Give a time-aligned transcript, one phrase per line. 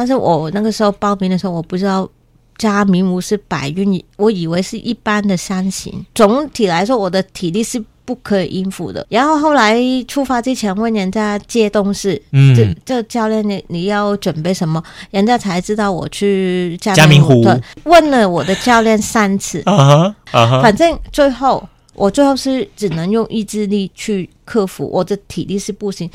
[0.00, 2.08] 但是我那个时候报名的时候，我不知道
[2.56, 6.06] 加名无是百运，我以为是一般的山型。
[6.14, 9.06] 总体来说，我的体力是不可以应付的。
[9.10, 9.78] 然后后来
[10.08, 14.82] 出发之前问人家借东西，嗯，这这教练你你要准备什么？
[15.10, 17.44] 人家才知道我去嘉明湖。
[17.84, 19.62] 问了我的教练三次，
[20.32, 21.62] 反正最后
[21.92, 26.10] 我最后是只能用意志力去克服，我的体力是不行。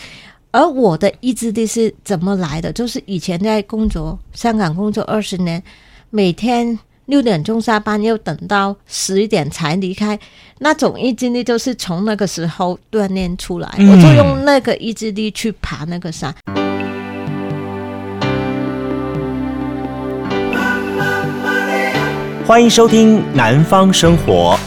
[0.56, 2.72] 而我的意志力是怎么来的？
[2.72, 5.62] 就是以前在工作，香港工作二十年，
[6.10, 10.18] 每天六点钟下班，又等到十一点才离开，
[10.60, 13.70] 那种意志力就是从那个时候锻炼出来。
[13.78, 16.34] 嗯、我就用那个意志力去爬那个山。
[22.48, 24.58] 欢迎收听《南方生活》。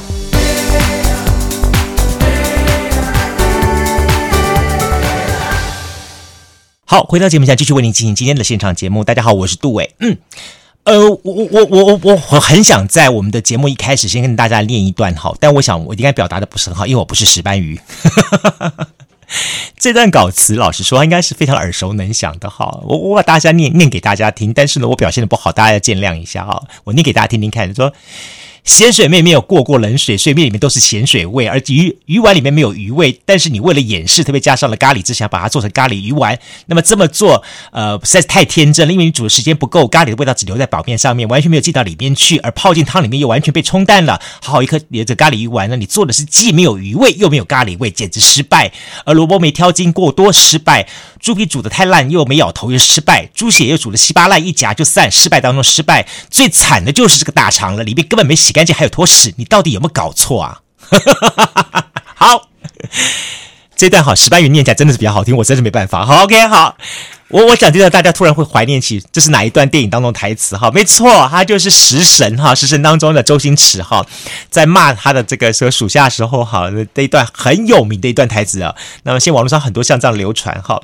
[6.90, 9.04] 好，回到节目下，继续为您进行今天的现场节目。
[9.04, 9.94] 大家好，我是杜伟。
[9.98, 10.16] 嗯，
[10.84, 17.78] 呃，我我我我我我很想在我们的节目一开始先跟大家念一段好，但我想我应该表达的不是很好，因为我不是石斑鱼。
[19.76, 22.80] 这段稿词，老实说，应该是非常耳熟能详的哈。
[22.84, 26.58] 我我把大家念念给大家听，但是呢，我表现的不好，大家要见谅一下啊。
[26.84, 27.92] 我念给大家听听看，说。
[28.68, 31.46] 咸水面没有过过冷水，所以面里面都是咸水味。
[31.46, 36.38] 而鱼鱼丸里面没有鱼味，但是你为了掩饰，特别加上了咖喱汁，想把它做成咖喱鱼丸。
[36.66, 44.20] 那么这么做，呃，实在是太天真了，因为你煮的时间不够，咖喱的味道只留在表面上面，完全没有进到里面去，而泡进汤里面又完全被冲淡了。
[44.42, 48.70] 好好一颗你的咖喱鱼丸呢，你做的是既没有鱼味又没有咖喱味，简直失败。
[49.06, 50.86] 而萝卜没挑筋过多，失败。
[51.20, 56.06] 猪皮煮的太烂又没咬头，又失败；猪血又煮的稀巴烂，一夹就散，失败当中失败。
[56.30, 60.60] 最惨的就是这个大肠了，里面根本没洗干净，还有坨屎，你到底有没有搞错啊？
[62.14, 62.48] 好，
[63.76, 66.06] 这段好，石斑鱼念起来真的是比较好听，我真是没办法。
[66.06, 66.76] 好，OK，好。
[67.28, 70.70] 我我讲这个，大家突然会怀念起这是哪一段电影当中台词哈？
[70.70, 74.06] 没错，他就是食神哈，食神当中的周星驰哈，
[74.48, 78.74] 在骂他的这个时候属下时候哈，这一段很有名的一段台词啊。
[79.02, 80.80] 那么现在网络上很多像这样流传哈。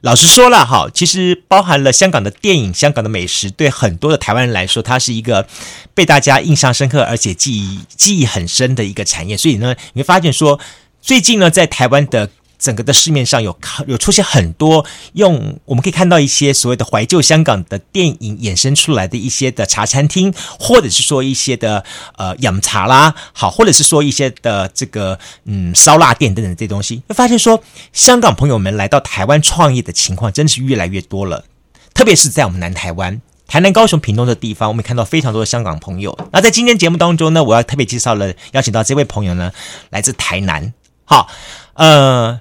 [0.00, 5.46] 老实说了哈，其实包含了香港的电影、香港的美食，对很多的台湾人来说，它是一个
[5.94, 9.36] 被大家印象深刻而且记忆记忆很深的一个产业。
[9.36, 10.58] 所以呢，你会发现说，
[11.00, 12.30] 最近呢，在台湾的。
[12.64, 13.54] 整个的市面上有
[13.86, 21.84] 有出现很多用，我们可以看到一些所谓的怀旧香港的电影衍生出来的一些的茶餐厅，或者是说一些的
[22.16, 31.44] 呃饮茶啦，好，或者是说一些的这个嗯烧腊店等等这东西，会发现说香港朋友们来到台湾创业的情况真的是越来越多了，
[31.92, 36.18] 特别是在我们南台湾、台南、高雄、屏东的地方，我们看到非常多的香港朋友。
[36.32, 39.52] 那在今天节目当中呢，我要特别介绍了邀请到这位朋友呢，
[39.90, 40.72] 来自台南，
[41.04, 41.28] 好，
[41.74, 42.40] 呃。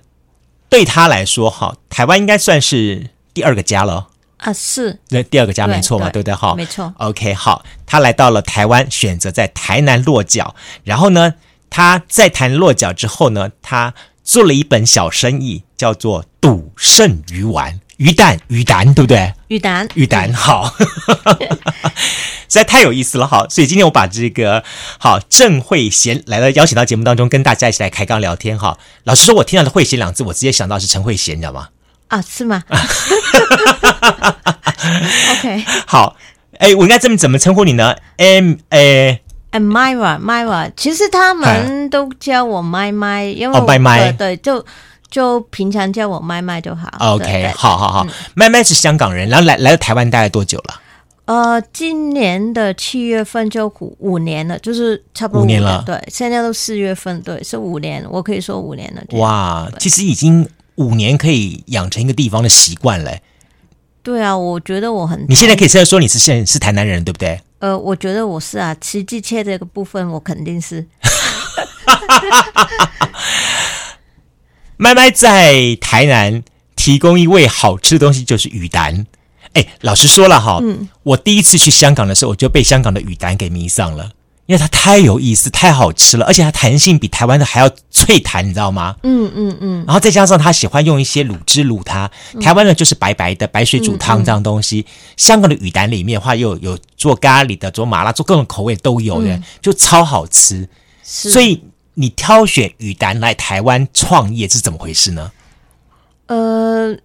[0.73, 4.07] 对他来说，哈，台湾应该算是第二个家了
[4.37, 6.33] 啊，是，那第二个家没错嘛，对不对？
[6.33, 6.91] 哈，没错。
[6.97, 11.35] OK，好，他来到了台湾，选择在台南落脚，然后呢，
[11.69, 17.79] 他在台南落脚之后呢，他做了一本小生意，叫做赌圣鱼丸。
[17.97, 19.33] 鱼蛋，鱼蛋，对不对？
[19.47, 20.73] 鱼蛋，鱼蛋，好，
[22.49, 24.63] 实在太有意思了，好，所以今天我把这个
[24.97, 28.77] 好郑慧娴来了，邀请到节目当中，跟大家一起来开杠聊天，哈。
[29.03, 31.67] 老实说，我听到的“慧娴”两字，我直接想到是陈慧娴，你知道吗？
[32.07, 32.63] 啊，是吗？
[35.37, 36.15] OK，好，
[36.57, 39.21] 哎，我应该这么怎么称呼你呢？M A
[39.51, 44.65] Myra，Myra，其实他们都叫我麦麦，因为哦，麦麦，对，就。
[45.13, 46.89] 就平常叫我麦麦就好。
[46.99, 50.81] OK，好好好，麦麦是香港人，然后来来到台湾大概多久了？
[51.25, 55.83] 呃，今年的七月份就五五年了，就是差不多五年了。
[55.85, 59.03] 对，现在都四月份，对，是五年，我可以说五年了。
[59.19, 63.15] 哇，其实已经五年可以养成一个地方的习惯了。
[64.01, 65.23] 对啊，我觉得我很。
[65.29, 67.39] 你现在可以现在说你是现是台南人，对不对？
[67.59, 70.83] 呃，我觉得我是啊，吃鸡切这个部分我肯定是。
[74.77, 76.43] 麦麦在台南
[76.75, 79.05] 提供一味好吃的东西，就是鱼蛋。
[79.53, 84.09] 哎，老实说了哈，嗯，我第一次去香港的时候，我就被香港的鱼蛋给迷上了，
[84.47, 88.95] 因为它太有意思、太好吃了，而且它弹性比台湾的还要脆弹，你知道吗？
[89.03, 89.83] 嗯嗯嗯。
[89.85, 92.09] 然后再加上他喜欢用一些卤汁卤它，
[92.41, 94.83] 台湾的就是白白的白水煮汤这样东西，
[95.17, 100.67] 香港的鱼蛋里面的话又有做咖喱的、做麻辣、做各种口味都有的，就超好吃。
[101.03, 101.61] 所以。
[101.95, 105.31] 你挑选鱼蛋来台湾创业是怎么回事呢？
[106.27, 106.95] 呃，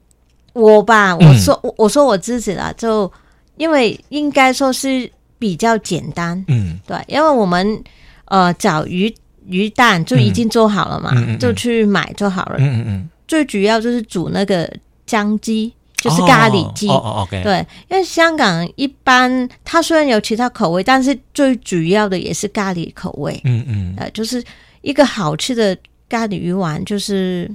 [0.53, 3.11] 我吧，我说，嗯、我说我自己啦，就
[3.57, 7.83] 因为应该说是比较简单，嗯，对，因为我们
[8.27, 9.13] 呃找鱼
[9.47, 14.71] 鱼蛋就已经做好了嘛，嗯、就去买就好了，嗯嗯嗯，最主要就是煮那个
[15.05, 16.89] 姜鸡就是咖喱鸡。
[16.89, 17.43] 哦哦，OK。
[17.43, 23.41] 对，因为香港一般它虽然有其他口味，但是最主要的也是咖喱口味。
[23.45, 24.43] 嗯嗯，呃，就是
[24.83, 25.77] 一个好吃的
[26.09, 27.51] 咖喱鱼丸，就是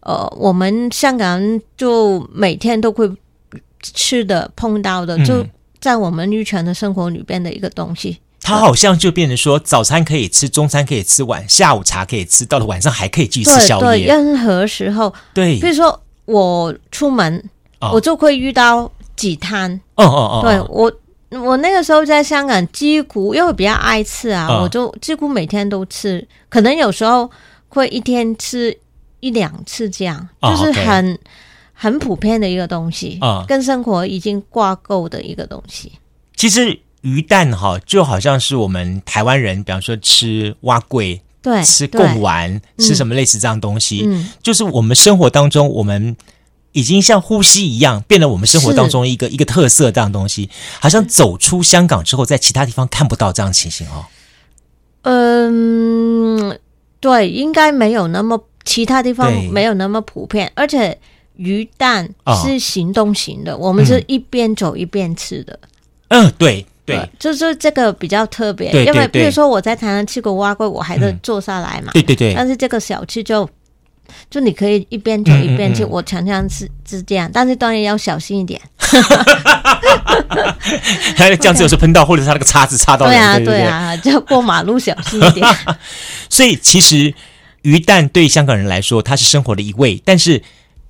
[0.00, 3.10] 呃，我们香港人就每天都会
[3.82, 5.44] 吃的、碰到的，就
[5.80, 8.18] 在我们日常的生活里边的一个东西。
[8.42, 14.06] 它好像就变成说，早餐可以吃，中餐可以吃晚，下午茶可以吃，到了晚上还可以继续吃宵夜。
[14.06, 15.12] 任何时候。
[15.34, 17.44] 对，比如说我出门，
[17.80, 19.78] 哦、我就会遇到几摊。
[19.94, 20.90] 哦哦哦，对我，
[21.30, 27.30] 我那个时候在香港，几乎因为比较爱吃啊，哦、我就几乎每天都吃，可能有时候
[27.68, 28.76] 会一天吃
[29.20, 31.18] 一两次这样，哦、就是很
[31.72, 35.92] 很普遍的一个东西，啊、跟生活已经挂钩的一个东西。
[36.36, 36.80] 其实。
[37.02, 46.14] 鱼蛋哈，就好像是我们台湾人，比方说吃碗粿，对，吃贡丸，吃什么类似这样东西，嗯，就是我们生活当中，我们
[46.72, 50.48] 已经像呼吸一样，变了我们生活当中一个一个特色这样东西，
[50.80, 54.06] 好像走出香港之后，在其他地方看不到这样情形哦。
[55.02, 56.58] 嗯，
[57.00, 60.98] 对，应该没有那么其他地方没有那么普遍，而且
[61.36, 62.08] 鱼蛋
[62.44, 65.58] 是行动型的，哦、我们是一边走一边吃的。
[66.08, 66.66] 嗯，嗯，对。
[66.86, 71.92] 对，就是这个比较特别，因为比如说我在台南吃过蛙龟，我还得坐下来嘛。
[71.92, 72.34] 对对对。
[72.34, 73.48] 但是这个小吃就，
[74.30, 78.60] 就你可以一边走一边去，嗯嗯嗯，我常常是是这样，但是当然要小心一点。
[81.16, 83.06] 它的酱汁有时候喷到，或者是它那个叉子插到。
[83.06, 85.46] 对啊对啊，就过马路小心一点。
[86.28, 87.14] 所以其实
[87.62, 90.42] 鱼蛋对香港人来说，它是生活的一味，但是。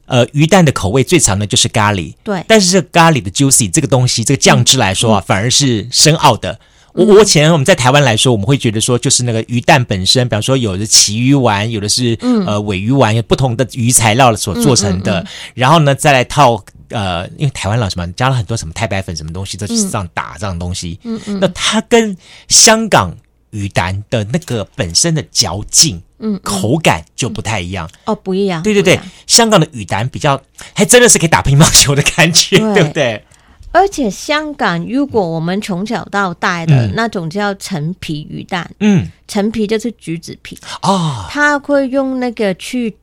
[0.06, 2.44] 呃，鱼蛋的口味最常的就是咖喱，对。
[2.48, 6.58] 但是这咖喱的 juicy 这个东西，这个酱汁来说啊，嗯、反而是深奥的。
[6.94, 15.20] 嗯、我我前我们在台湾来说，我们会觉得说，就是那个鱼蛋本身，比方说有的旗鱼丸，有的是、嗯、呃尾鱼丸，有不同的鱼材料所做成的。
[15.20, 20.98] 嗯嗯嗯、然后呢，再来套呃，因为台湾老什么加了很多什么太白粉什么东西，就是这样打这样东西。
[21.04, 21.38] 嗯嗯。
[21.40, 22.16] 那它跟
[22.48, 23.16] 香港
[23.50, 26.00] 鱼蛋的那个本身的嚼劲。
[26.22, 28.62] 嗯，口感就不太一样哦，不一样。
[28.62, 30.38] 对对对，香港的鱼蛋比较，
[30.74, 33.24] 还真的是可以打乒乓球的感觉，对不对？
[33.72, 42.94] 而且香港，如果我们从小到大的那种叫陈皮鱼蛋，嗯，陈皮就是橘子皮哦，他会用那个去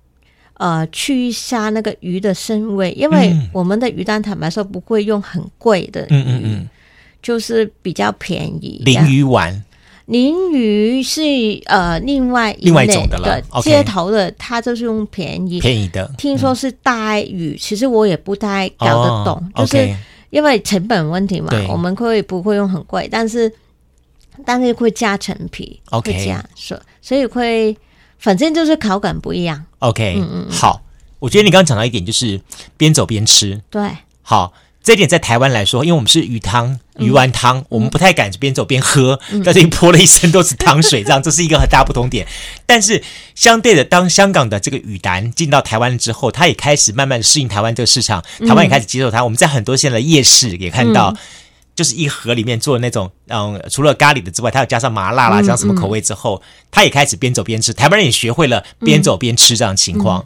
[0.56, 6.70] 呃去一下那个鱼的腥味，因为我们的鱼蛋坦白说不会用很贵的，嗯嗯嗯，
[7.22, 9.64] 就是比较便宜，鲮鱼丸。
[10.08, 11.22] 鲮鱼是
[11.66, 15.60] 呃另外一另外一种的了，街头的它就是用便宜。
[15.60, 19.94] 便宜的，听说是大鱼，其实我也不太搞得懂，就是
[20.30, 23.52] 因为成本问题嘛，我们会不会用很贵，但是
[24.46, 27.78] 但是会加陈皮，OK，会加，所所以会
[28.18, 30.82] 反正就是口感不一样，OK，嗯嗯，好，
[31.20, 32.40] 我觉得你刚刚讲到一点就是
[32.78, 33.90] 边走边吃，对，
[34.22, 34.54] 好。
[34.88, 42.26] 这一点在台湾来说，因为我们是鱼汤、鱼丸汤，嗯、我们不太敢边走边喝，在这里泼了一身都是汤水，这样这是一个很大不同点。
[42.66, 43.04] 但是
[43.36, 49.20] 相对的，当香港的这个鱼蛋进到台湾之后，它也开始慢慢适应台湾这个市场，台湾也开始接受它。
[49.20, 51.18] 嗯、我们在很多现在的夜市也看到，嗯、
[51.76, 56.42] 就是一盒里面做的那种，嗯，除了咖喱的之外，它要加上麻辣啦，加上什么口味之后，
[56.72, 57.74] 它也开始边走边吃。
[57.74, 60.26] 台湾人也学会了边走边吃这样的情况。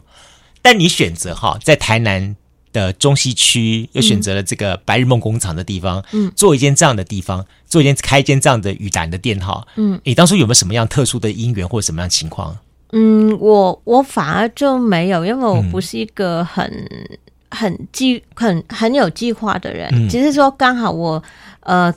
[0.62, 2.36] 但你选择哈，在台南。
[2.72, 12.56] 的中西区又选择了这个白日梦工厂的地方，嗯，做一间这样的地方，做一间开一间这样的鱼蛋的店哈，嗯，你当初有没有什么样特殊的因缘或者什么样情况？
[12.92, 17.18] 嗯，我我反而就没有，因为我不是一个很、嗯、
[17.50, 21.22] 很计很很有计划的人，嗯、只是说刚好我
[21.60, 21.94] 呃，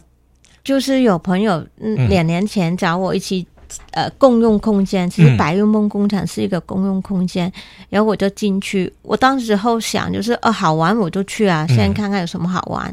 [0.63, 2.09] 就是有朋友嗯。
[2.09, 3.45] 两年前找我一起。
[3.91, 7.53] 呃，共用空间，其实白日梦工厂是一个共用空间，嗯、
[7.89, 8.91] 然后我就进去。
[9.01, 12.91] 我当时候想，就是呃，好玩我就去啊，先看看有什么好玩。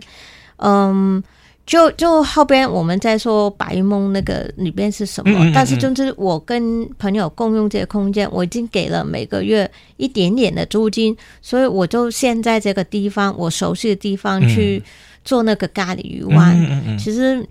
[0.56, 1.24] 嗯，嗯，
[1.66, 5.32] 就就后边我们再说白日梦那个里边是什么。
[5.32, 14.82] 嗯嗯嗯，但是就是我跟朋友共用这个空间，我已经给了每个月一点点的租金，所以我就先在这个地方我熟悉的地方去
[15.24, 16.98] 做那个咖喱鱼丸。
[16.98, 17.44] 其实。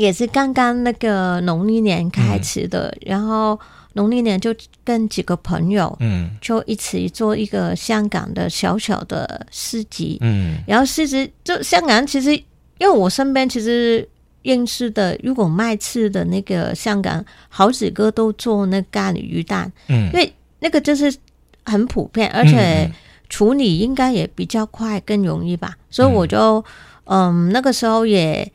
[0.00, 3.60] 也是刚刚那个农历年开始的，嗯、然后
[3.92, 12.34] 农历年就跟几个朋友，嗯，就一起做一个香港的小小的市集，嗯，然后市集就香港其实，
[12.78, 14.08] 因为我身边其实
[14.42, 21.14] 认识的，如果卖吃的那个香港好几个都做那咖喱鱼蛋，嗯，因为那个就是
[21.64, 22.90] 很普遍，而且
[23.28, 26.64] 处理应该也比较快，更容易吧，所以我就
[27.04, 28.50] 嗯，嗯那个时候也。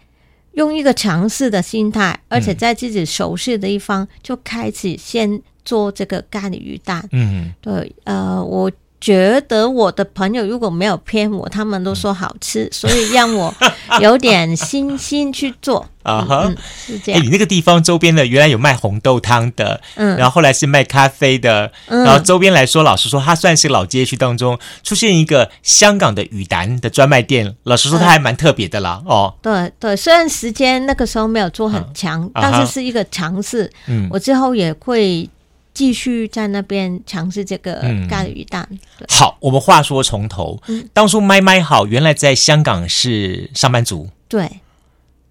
[0.56, 7.08] 用一个尝试的心态，而且在自己熟悉的地方就开始先做这个咖喱鱼蛋。
[7.12, 8.72] 嗯，对，呃，我
[9.06, 13.54] 觉得我的朋友如果没有骗我，他们都说好吃， 所以让我
[14.02, 16.56] 有点信心去做 啊哈、uh
[16.88, 17.22] 是这样。
[17.22, 27.56] 哎，你那个地方周边的原来有卖红豆汤的，嗯，然后后来是卖咖啡的，嗯，然后周边来说，老实说，它算是老街区当中出现一个香港的雨丹的专卖店。
[27.62, 29.34] 老实说，它还蛮特别的啦，嗯、哦。
[29.40, 33.72] 对对，虽然时间那个时候没有做很强，嗯、但是是一个尝试。
[33.86, 35.30] 嗯，我之后也会。
[35.76, 37.76] 继续在那边尝试这个
[38.10, 38.68] 咖喱鱼蛋。
[38.72, 44.50] 嗯、好，我们话说从头，嗯、当初麦麦好原来在香港是上班族，对，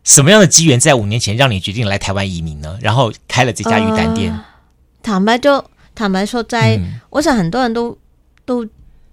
[0.04, 2.78] 什么样的机缘在五年前让你决定来台湾移民呢？
[2.80, 4.30] 然后开了这家鱼蛋店。
[4.30, 4.44] 呃、
[5.02, 5.64] 坦白就
[5.96, 7.98] 坦白说在，在、嗯、我想很多人都
[8.44, 8.64] 都。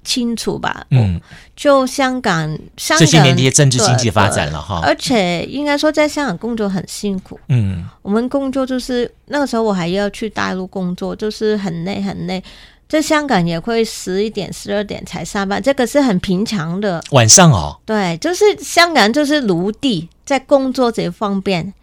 [0.03, 0.85] 清楚吧？
[0.89, 1.19] 嗯，
[1.55, 7.39] 就香港，香港这些年这些政治经济发展了哈，而且应该说在香港工作很辛苦。
[7.49, 12.43] 嗯，我们工作就是那个时候我还要去大陆工作，就是很累很累。
[12.89, 17.01] 在香港也会十一点十二点才上班，这个是很平常的。
[17.11, 21.73] 晚上哦，对，就是香港就是奴隶，在工作这方面。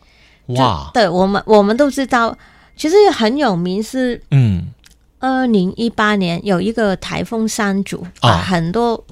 [0.49, 2.37] 哇，对我们我们都知道，
[2.77, 4.67] 其实很有名是嗯。
[5.21, 9.05] 二零一八年有一个台风山竹啊，很多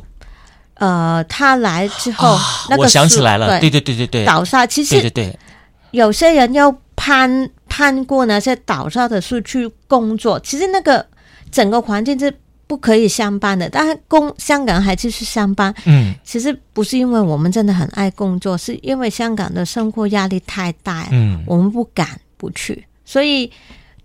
[0.75, 2.39] 呃，他来之后，
[2.71, 4.67] 那个我想起来了，对对对对对，倒下。
[4.67, 5.39] 其实对对对，
[5.91, 11.05] 有些人要攀攀过那些倒下的树去工作，其实那个
[11.51, 12.33] 整个环境是
[12.67, 13.69] 不可以上班的。
[13.69, 23.51] 但是工香港还是去上班，嗯，其实不是因为我们真的很爱工作，是因为香港的生活压力太大，嗯，我们不敢不去，所以。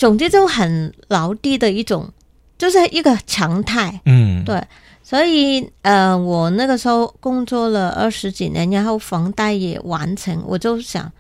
[0.01, 2.09] 总之就很牢地的一种，
[2.57, 4.01] 就是一个常态。
[4.05, 4.59] 嗯，对，
[5.03, 11.11] 所以呃，我那个时候工作了二十几年，然后房贷也完成，我就想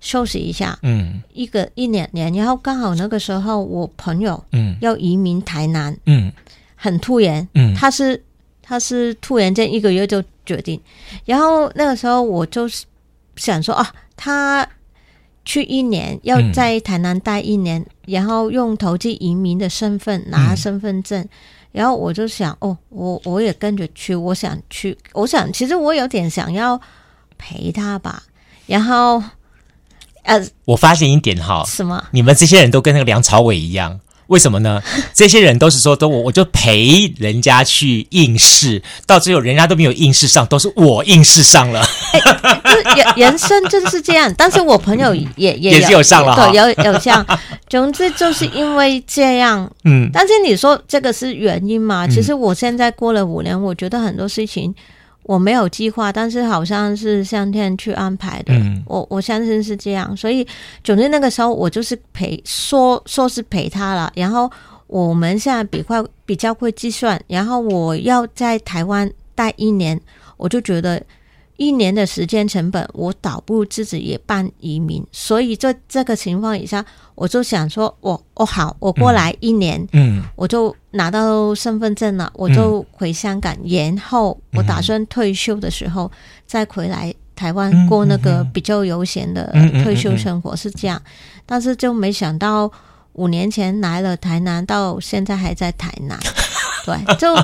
[0.00, 0.78] 休息一下。
[0.82, 6.30] 嗯，一个一两年，然后刚好那个时候我朋友嗯要移民台南，嗯，
[6.74, 8.22] 很突然，嗯，他是
[8.60, 10.78] 他是突然间一个月就决定，
[11.24, 12.68] 然后那个时候我就
[13.36, 14.68] 想说啊，他。
[15.48, 21.28] 去一年，要在台南待一年，嗯、然后用投机移民的身份拿身份证，嗯、
[21.72, 26.80] 然后我就想，哦，我我也跟着去，我想去，我想其实我有点想要
[27.36, 28.22] 陪他吧，
[28.66, 29.22] 然后，
[30.22, 32.02] 呃，我发现一点哈，什么？
[32.12, 34.00] 你们这些人都跟那个梁朝伟一样。
[34.28, 34.82] 为什么呢？
[35.14, 41.86] 这些人都是说，都我我就陪人家去应试，到最后人家都没有应试上，都是我应试上了。
[42.12, 47.24] 人、欸、人生就是这样， 但是我朋友也也也是有上了，对，有有这样。
[47.68, 50.10] 总之就是因为这样，嗯。
[50.12, 52.06] 但是你说这个是原因吗？
[52.06, 54.74] 其实我现在过了五年，我觉得很多事情。
[55.26, 58.54] 我没有计划，但是好像是上天去安排的。
[58.54, 60.46] 嗯、我我相信是这样，所以
[60.82, 64.12] 总之那个时候我就是陪说说是陪他了。
[64.14, 64.50] 然后
[64.86, 70.00] 我们现在比快比较会计算，然后我要在台湾待一年，
[70.36, 71.02] 我就觉得。
[71.56, 75.04] 一年的时间成本，我倒不如自己也办移民。
[75.10, 76.84] 所以在这个情况以下，
[77.14, 86.10] 我就想说，我哦好，我过来一年，嗯，我就拿到身份证了，我就回香港，嗯、然后我打算退休的时候
[86.46, 89.50] 再回来台湾过那个比较悠闲的
[89.82, 91.00] 退休生活，是这样。
[91.46, 92.70] 但是就没想到
[93.14, 96.18] 五年前来了台南，到现在还在台南，
[96.84, 97.34] 对，就。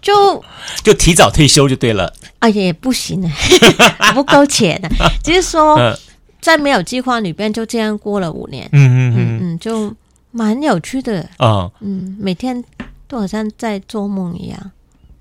[0.00, 0.42] 就
[0.82, 3.32] 就提早退休就对了，啊也不行啊，
[4.14, 4.88] 不够钱呢，
[5.22, 5.78] 只是说
[6.40, 9.38] 在没有计划里边就这样过了五年，嗯嗯嗯。
[9.42, 9.94] 嗯，就
[10.30, 11.28] 蛮有趣的。
[11.36, 12.64] 啊，嗯，每天
[13.06, 14.70] 都好像在做梦一样。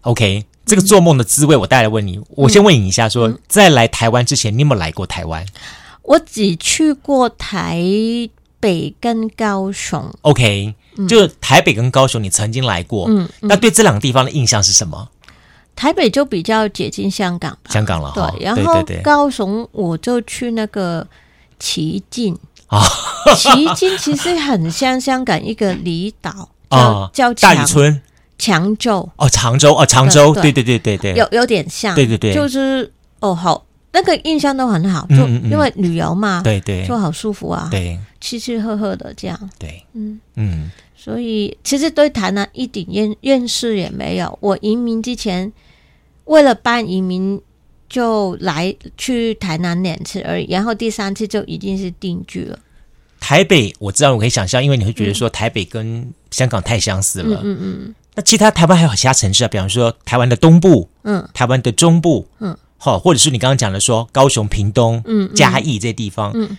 [0.02, 5.46] OK，这个做梦的滋味我带来问你，我先问你一下，说在来台湾之前，你有没有来过台湾？
[6.04, 7.84] 我只去过台
[8.60, 10.10] 北跟高雄。
[10.22, 10.74] OK。
[11.08, 15.08] 就台北跟高雄，你曾经来过，嗯，嗯，那对这两个地方的印象是什么？
[15.76, 18.44] 台北就比较接近香港吧，香港了，对。
[18.44, 21.08] 然后高雄我就去那个
[21.58, 22.82] 旗津啊，
[23.38, 26.50] 旗津其实很像香港一个离岛，
[27.14, 28.02] 叫叫大屿村、
[28.38, 29.10] 长洲。
[29.16, 32.92] 哦，长洲哦，长洲，对对对对对，有有点像，对对对，就是
[33.22, 33.64] 哦好。
[33.92, 40.20] 那个印象都很好，就因为旅游嘛，对对，就好舒服啊，对，吃吃喝喝的这样，对，嗯。
[40.36, 44.38] 嗯，所以其实对台南一点认认识也没有。
[44.42, 45.52] 我移民之前，
[46.26, 47.42] 为了办移民
[47.90, 52.60] 就来去台南两次而已，然后第三次就已经是定居了。
[53.20, 62.56] 台北我知道，我可以想象，因为你会觉得说台北跟香港太相似了，嗯嗯，那其他台湾还有其他城市啊，比方说台湾的东部，嗯，台湾的中部，嗯。
[62.80, 66.58] 好，或者是你刚刚讲的说高雄、屏东、嗯、嘉义这些地方，嗯，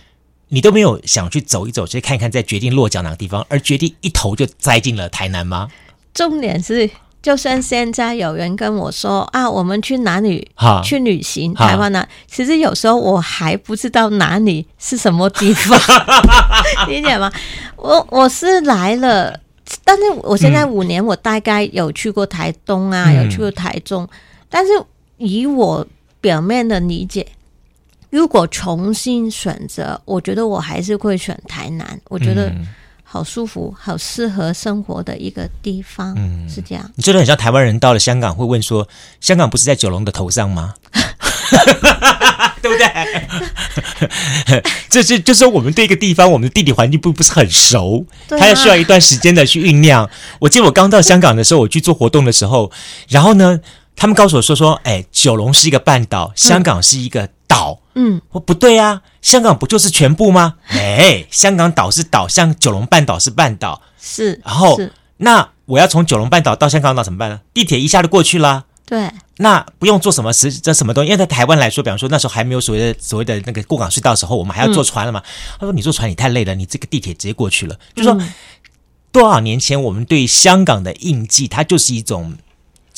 [0.49, 5.67] 你都没有想去走一走，去看看，再决定落脚哪个地方，而决定一头就栽进了台南吗？
[6.13, 6.87] 重点是
[7.23, 12.07] 就算现在有人跟我说啊，我们去哪里哈去旅行，台湾呢？
[12.27, 15.79] 其实有时候我还不知道哪里是什么地方，
[16.87, 17.31] 理解吗？
[17.77, 19.39] 我我是来了，
[19.83, 24.07] 但是我现在五年，我大概有去过台东啊，嗯、有去过台中，
[24.49, 24.71] 但是
[25.17, 25.85] 以我
[26.21, 27.27] 表面的理解，
[28.09, 31.99] 如果重新选择，我觉得我还是会选台南。
[32.07, 32.67] 我觉得、嗯。
[33.03, 36.91] 好舒服，好适合生活的一个地方，嗯，是这样。
[36.95, 38.87] 你觉得很像台湾人到了香港会问说
[39.19, 40.73] ：“香港不是在九龙的头上吗？”
[42.61, 44.61] 对不对？
[44.89, 50.09] 这是就是我们对一个地方，我们的地理环境不不是很熟，它要需要一段时间的去酝酿。
[50.39, 52.71] 我记得我刚到香港的时候，我去做活动的时候，
[53.09, 53.59] 然后呢，
[53.95, 60.55] 他们告诉我说说：“哎，九龙是一个半岛，香港是一个岛。”嗯，我不对啊，香港不就是全部吗？
[60.69, 64.39] 哎，香港岛是岛，像九龙半岛是半岛，是。
[64.45, 64.79] 然后
[65.17, 67.41] 那我要从九龙半岛到香港岛怎么办呢？
[67.53, 68.65] 地铁一下就过去了。
[68.85, 75.19] 对，那不用做什么实这什么东西，因为在台湾来说，比方说那时候还没有所谓的所谓的那个过港隧道的时候，我们还要坐船了嘛。
[75.19, 77.77] 嗯、他说你坐船你太累了，你这个地铁直接过去了。
[77.95, 78.33] 就说、嗯、
[79.11, 82.33] 多少年前我们对香港的印记，它就是一种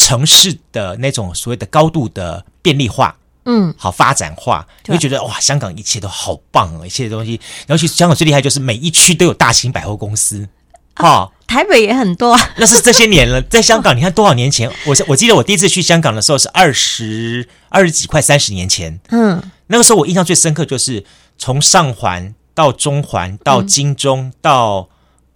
[0.04, 3.16] 城市的那种所谓的高度的便利化。
[3.46, 7.40] 嗯，好发展化，你会觉得哇，香港一切都好棒哦，一切的东西。
[7.68, 10.48] 然后去香港最厉害就是每一区都有大型百货公司，
[10.96, 12.40] 哈、哦，台北也很多。
[12.56, 14.72] 那是这些年了， 在香港，你看多少年前？
[14.86, 18.98] 我我记得我第一次去香港的时候是二十二十几快三十年前。
[19.10, 21.04] 嗯，那个时候我印象最深刻就是
[21.38, 24.88] 从上环到中环到金钟到。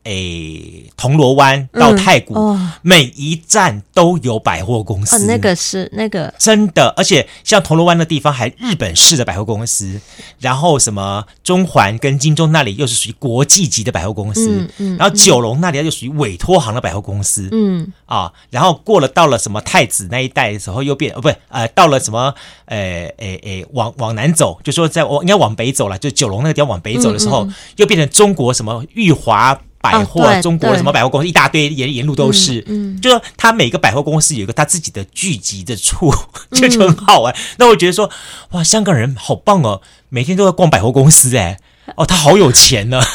[0.08, 5.18] 诶，铜锣湾到太古，嗯哦，每一站都有百货公司。
[5.18, 10.00] 哦，那个是那个真的，而且像铜锣湾的地方还日本式的百货公司，
[10.40, 22.34] 然后什么中环跟金钟那里又是属于国际级的百货公司，嗯嗯，然后九龙那里又属于委托行的百货公司，嗯啊，然后过了到了什么太子那一带的时候又变哦，不呃，到了什么
[22.68, 29.60] 诶诶诶往往南走，就说在我应该往北走了，就九龙那个地方往北走的时候，嗯嗯，又变成中国什么裕华。
[29.80, 32.60] 百货、哦，中国什么百货公司一大堆，沿沿路都是。
[32.68, 36.14] 嗯，嗯，就说他每个百货公司有一个他自己的聚集的处，
[36.52, 37.36] 这 就很好玩。
[37.58, 38.10] 那我觉得说，
[38.52, 41.60] 哇，香港人好棒哦，每天都在逛百货公司，哎，
[41.96, 43.02] 哦，他好有钱呢。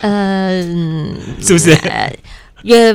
[0.00, 1.78] 嗯， 是不是？
[2.62, 2.94] 也。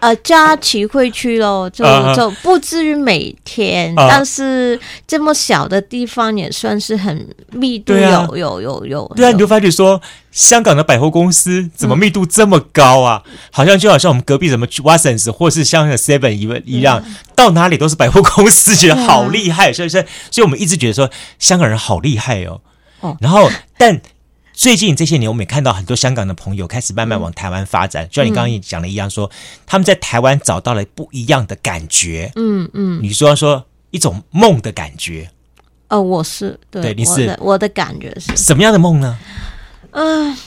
[0.00, 9.12] 呃，假期会去咯，就就不至于每天，啊，但是这么小的地方也算是很密度有，啊，有有有有。
[9.16, 13.22] 对啊，你就发觉说，香港的百货公司怎么密度这么高啊？
[13.26, 22.60] 嗯，好像就好像我们隔壁什么 Watsons 或是像 Seven 一一样，嗯，到哪里都是百货公司，觉得好厉害，所以所以，所以我们一直觉得说香港人好厉害哦。
[23.00, 24.00] 哦，然后但。
[24.60, 29.32] 最近这些年，我们也看到很多香港的朋友开始慢慢往台湾发展，就像你刚刚也讲的一样说，说
[29.64, 32.30] 他们在台湾找到了不一样的感觉。
[32.36, 35.30] 嗯嗯，你说说一种梦的感觉。
[35.88, 39.18] 哦，我是对，对，你是我的，我的感觉是什么样的梦呢？
[39.92, 40.38] 嗯、呃，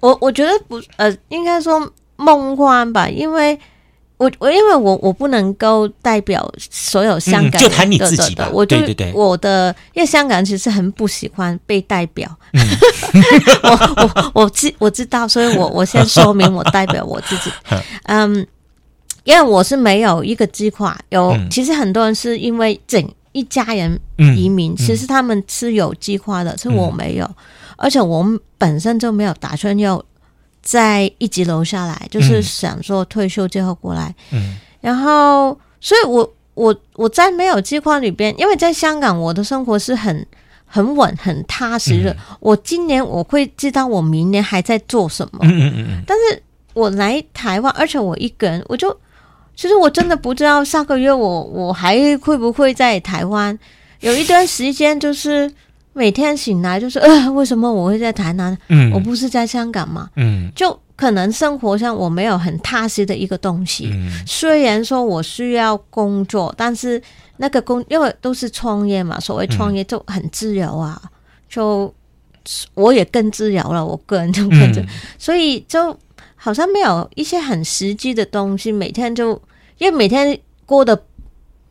[0.00, 3.58] 我我觉得不，呃，应该说梦幻吧，因为。
[4.22, 8.48] 我我因为我我不能够代表所有香港人，嗯，就谈你自己吧。
[8.52, 12.30] 我就对对对，我的因为香港人其实很不喜欢被代表。
[12.52, 12.60] 嗯、
[13.64, 17.50] 我我我知我知道，所以我我先说明我代表我自己。
[18.06, 18.46] 嗯，
[19.24, 23.98] 因为我是没有一个计划，有、嗯、其实很多人是因为整一家人
[24.36, 27.34] 移民，嗯、其实他们是有计划的，是我没有，嗯、
[27.76, 30.00] 而且我们本身就没有打算要。
[30.62, 34.14] 再一级楼下来，就是想说退休之后过来。
[34.30, 40.24] 嗯，然后，所以我我我在没有计划里边，因为在香港，我的生活是很
[40.64, 42.12] 很稳、很踏实的。
[42.12, 45.40] 嗯、我今年我会知道我明年还在做什么。
[45.42, 46.02] 嗯嗯嗯。
[46.06, 46.42] 但是
[46.74, 48.96] 我来台湾，而且我一个人，我就
[49.56, 53.58] 其实我真的不知道下个月我我还会不会在台湾。
[54.00, 55.52] 有一段时间就是。
[55.94, 58.56] 每天醒来就是呃，为什么我会在台南？
[58.68, 60.08] 嗯，我不是在香港嘛？
[60.16, 63.90] 嗯，就可能生活上我没有很踏实的一个东西。
[63.92, 67.00] 嗯，虽然说我需要工作，但是
[67.36, 71.10] 那个工因为都是创业嘛，所谓创业就很自由啊，嗯、
[71.48, 71.94] 就
[72.72, 74.86] 我也更自由了，我个人就更
[75.18, 75.94] 所以就
[76.36, 78.72] 好像没有一些很实际的东西。
[78.72, 79.32] 每天就
[79.76, 81.04] 因为每天过得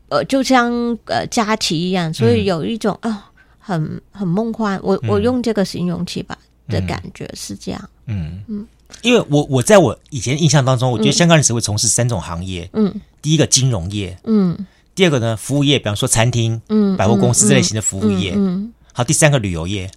[0.09, 0.71] 呃，就像
[1.05, 3.29] 呃假期一样，所以有一种啊。
[3.71, 7.89] 很很梦幻，我我用这个形容词吧、嗯、的感觉是这样。
[8.07, 8.43] 嗯。
[8.47, 8.67] 嗯，
[9.01, 12.69] 因为我我在我以前印象当中，我觉得香港人只会从事三种行业。
[12.73, 19.89] 嗯，第一个金融业，嗯，第二个呢服务业，比方说餐厅、嗯，百货公司这类型的服务业，嗯，嗯好，第三个旅游业。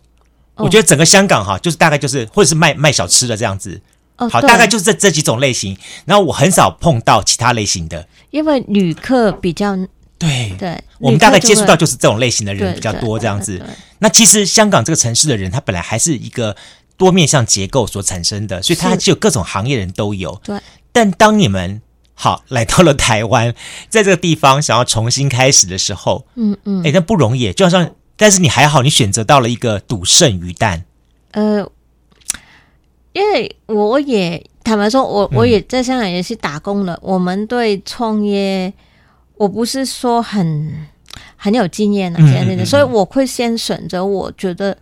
[0.56, 3.80] 我觉得整个香港哈，就是大概就是或者是卖卖小吃的这样子。
[4.18, 5.76] 哦，好，大概就是这这几种类型。
[6.04, 9.76] 然后我很少碰到其他类型的，因为旅客比较
[10.26, 13.60] 对对，我们大概接触到就就是这种类型的人比较多，这样子。
[13.98, 16.56] 那其实香港这个城市的人，他本来还是一个
[16.96, 20.40] 多面向结构所产生的，所以它还是有各种行业人都有。
[20.44, 20.58] 对，
[20.92, 21.82] 但当你们
[22.14, 23.54] 好来到了台湾，
[23.88, 30.84] 在这个地方想要重新开始的时候，嗯嗯，哎，那不容易，就好像，但是你还好，你选择到了一个赌圣鱼蛋，
[31.32, 31.68] 呃，
[33.12, 36.98] 因为我也坦白说，我我也在香港也是打工的。
[37.02, 38.72] 我们对创业，
[39.36, 40.72] 我不是说很
[41.36, 44.76] 很有经验啊，这样的，所以我会先选择我觉得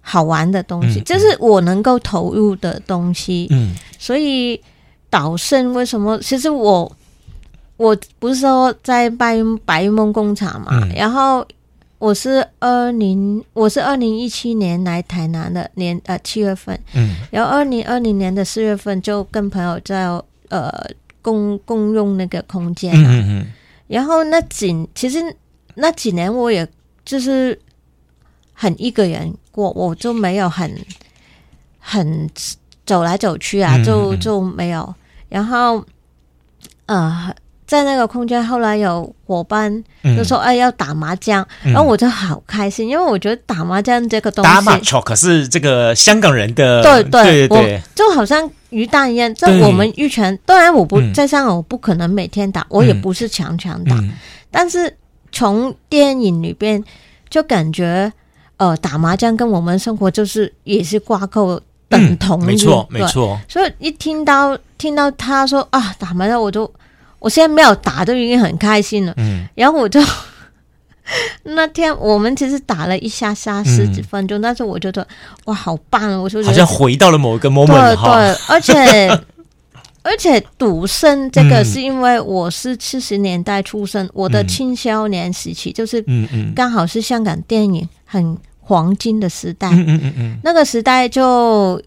[0.00, 3.48] 好玩的东西，这是我能够投入的东西。
[3.50, 4.60] 嗯，所以
[5.10, 6.18] 导圣为什么？
[6.20, 6.90] 其实我
[7.76, 11.46] 我不是说在白云白云梦工厂嘛，然后。
[11.98, 20.04] 我是二零，我是二零一七年来台南的年呃七月份，嗯，然后二零二零年的四月份就跟朋友在
[20.50, 20.70] 呃
[21.22, 23.52] 共共用那个空间，嗯嗯嗯，
[23.86, 25.36] 然后那几其实
[25.74, 26.68] 那几年我也
[27.04, 27.58] 就是
[28.52, 30.74] 很一个人过，我就没有很
[31.78, 32.28] 很
[32.86, 34.94] 走来走去啊，就就没有，
[35.28, 35.84] 然后
[36.86, 37.34] 呃。
[37.74, 39.82] 在那个空间，后来有伙伴
[40.16, 49.34] 就说：“哎，要打麻将。”然后我就好开心，因为我觉得打麻将这个东西，打麻将可是这个香港人的，对对对，就好像鱼蛋一样。
[49.34, 53.96] 在我们玉泉，当然我不在香港，我不可能每天打，我也不是强强打。
[54.52, 54.96] 但是
[55.32, 56.80] 从电影里边
[57.28, 58.12] 就感觉，
[58.58, 63.36] 呃，打麻将跟我们生活就是也是挂钩等同，没错没错。
[63.48, 66.70] 所以一听到听到他说啊打麻将，我就。
[67.24, 69.14] 我现在没有打，就已经很开心了。
[69.16, 69.98] 嗯，然后我就
[71.44, 75.06] 那天我们其实打了一下下十几分钟，嗯、但是我觉得
[75.46, 76.22] 哇，好棒！
[76.22, 79.08] 我就觉得好像回到了某一个 moment 对对，而且
[80.04, 89.70] 而且赌圣这个是因为我是七十年代出生，嗯、我的青少年时期就是嗯嗯，刚好是香港电影很黄金的时代。
[89.70, 91.80] 嗯嗯嗯嗯，那个时代就。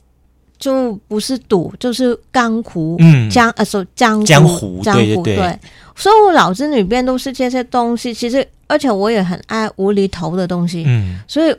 [0.60, 5.60] 就不是赌，就是江湖，嗯，江呃，说江湖，江湖，江湖，对，
[5.96, 8.13] 所以我脑子里边都是这些东西。
[8.13, 11.56] 其实，而且我也很爱无厘头的东西，嗯，所以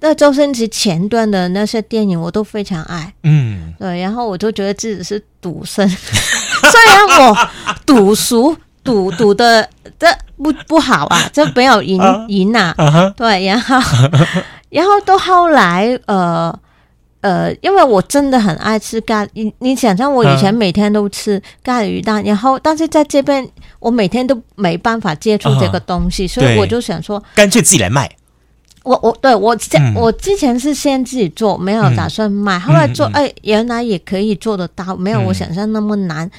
[0.00, 7.48] 那周星驰前段的那些电影我都非常爱，嗯，对，然后我就觉得自己是赌圣， 虽然我
[7.84, 10.06] 赌输赌赌的这
[10.38, 13.76] 不不好啊，这没有赢赢啊，啊对，然后
[14.70, 16.58] 然后到后来呃。
[17.20, 23.46] 呃，因为我真的很爱吃咖，你你想象我以前每天都吃咖喱鱼蛋，嗯、然后但是在这边
[23.78, 28.10] 我每天都没办法接触这个东西，嗯、所以我就想说，干脆自己来卖。
[28.82, 36.30] 我我对我之、嗯、我之前是先自己做，没有打算卖，嗯、后来做，哎，原来也可以做得到，没有我想象那么难。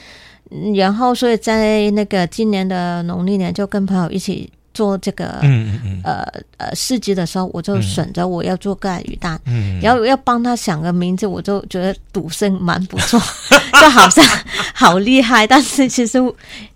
[0.49, 4.51] 嗯、然后所以在那个今年的农历年，就跟朋友一起。
[4.73, 6.25] 做这个，嗯嗯呃
[6.57, 13.19] 呃市集的时候，我就选择我要做个鱼蛋，嗯，然后要帮他想个名字，我就觉得赌圣蛮不错，
[13.81, 14.25] 就好像
[14.73, 16.19] 好厉害，但是其实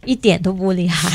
[0.04, 1.10] 一点都不厉害，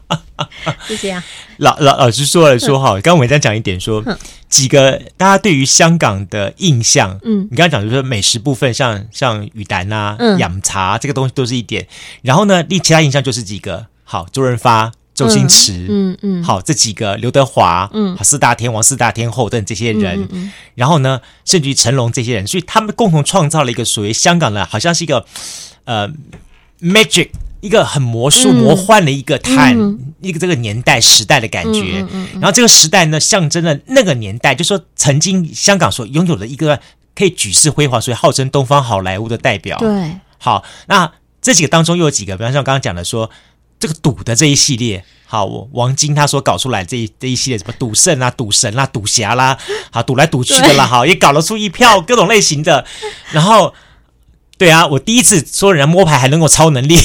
[0.86, 1.22] 是这样。
[1.58, 4.16] 老老老实说来说哈，刚刚我们再讲一点说，说
[4.48, 11.86] 几个大家对于香港的印象，嗯，你刚刚讲就是说美食部分，像像鱼蛋啊、养茶这个东西都是一点，
[12.22, 14.92] 然后呢，另其他印象就是几个，好，周润发。
[15.16, 16.44] 周星驰，嗯嗯，嗯。
[16.44, 25.24] 好，这几个刘德华，嗯，四大天王、四大天后等这些人，嗯嗯、然后呢，甚至于成龙这些人，所以他们共同创造了一个属于香港的，好像是一个
[25.84, 26.08] 呃
[26.80, 27.30] magic，
[27.62, 32.06] 一个很魔术、魔幻的一个 time，、嗯、一个这个年代时代的感觉。
[32.12, 36.78] 嗯、然后这个时代呢，象征了那个年代，就是说曾经香港所拥有的一个
[37.14, 39.78] 可以举世辉煌，所以号称东方好莱坞的代表。
[39.78, 43.30] 对，好，那这几个当中又有几个，比方像刚刚讲的说。
[43.78, 49.56] 这个赌的这一系列，好，王晶他所搞出来这一这一系列什么赌圣啊、赌神啦、赌侠啦，
[49.90, 52.84] 好，赌来赌去的啦，好，也搞了出一票各种类型的。
[53.32, 53.74] 然后，
[54.56, 56.96] 对啊，我第一次说人家摸牌还能够超能力，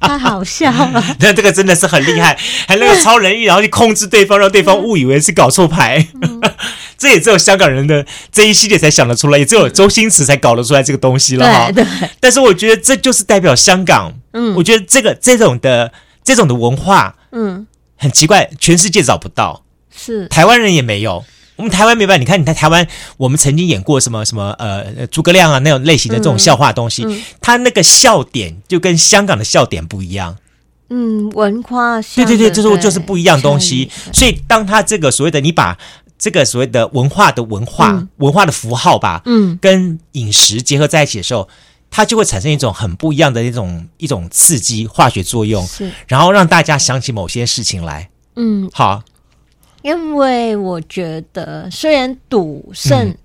[0.00, 1.02] 太好笑了。
[1.20, 2.38] 那这个真的是很厉害，
[2.68, 6.06] 还能够超能力，然后去控制对方，让对方误以为是搞错牌。
[6.20, 6.40] 嗯
[6.98, 11.72] 这也只有香港人的这一系列才想得出来，也只有周星驰才搞得出来这个东西了哈。
[11.72, 12.10] 对，对。
[12.20, 14.12] 但是我觉得这就是代表香港。
[14.32, 14.54] 嗯。
[14.54, 15.92] 我觉得这个这种的
[16.24, 17.66] 这种的文化，嗯，
[17.96, 19.62] 很奇怪，全世界找不到。
[19.94, 20.26] 是。
[20.28, 21.24] 台湾人也没有。
[21.56, 22.18] 我们台湾没办法。
[22.18, 30.36] 你看，你在台湾，我们曾经演过什么什么呃诸葛亮啊那种类型的这种笑话东西，嗯嗯、它那个笑点就跟香港的笑点不一样。
[30.90, 32.00] 嗯，文化。
[32.02, 33.90] 对对对，就是就是不一样东西。
[34.12, 35.78] 所以当他这个所谓的你把。
[36.18, 41.48] 这个所谓的文化的文化、嗯、文化的符号吧，嗯，跟饮食结合在一起的时候，
[41.92, 48.10] 它就会产生一种很不一样的一种一种刺激化学作用，是，然后让大家想起某些事情来。
[48.34, 49.00] 嗯，好，
[49.82, 52.98] 因为我觉得虽然赌圣。
[52.98, 53.16] 嗯。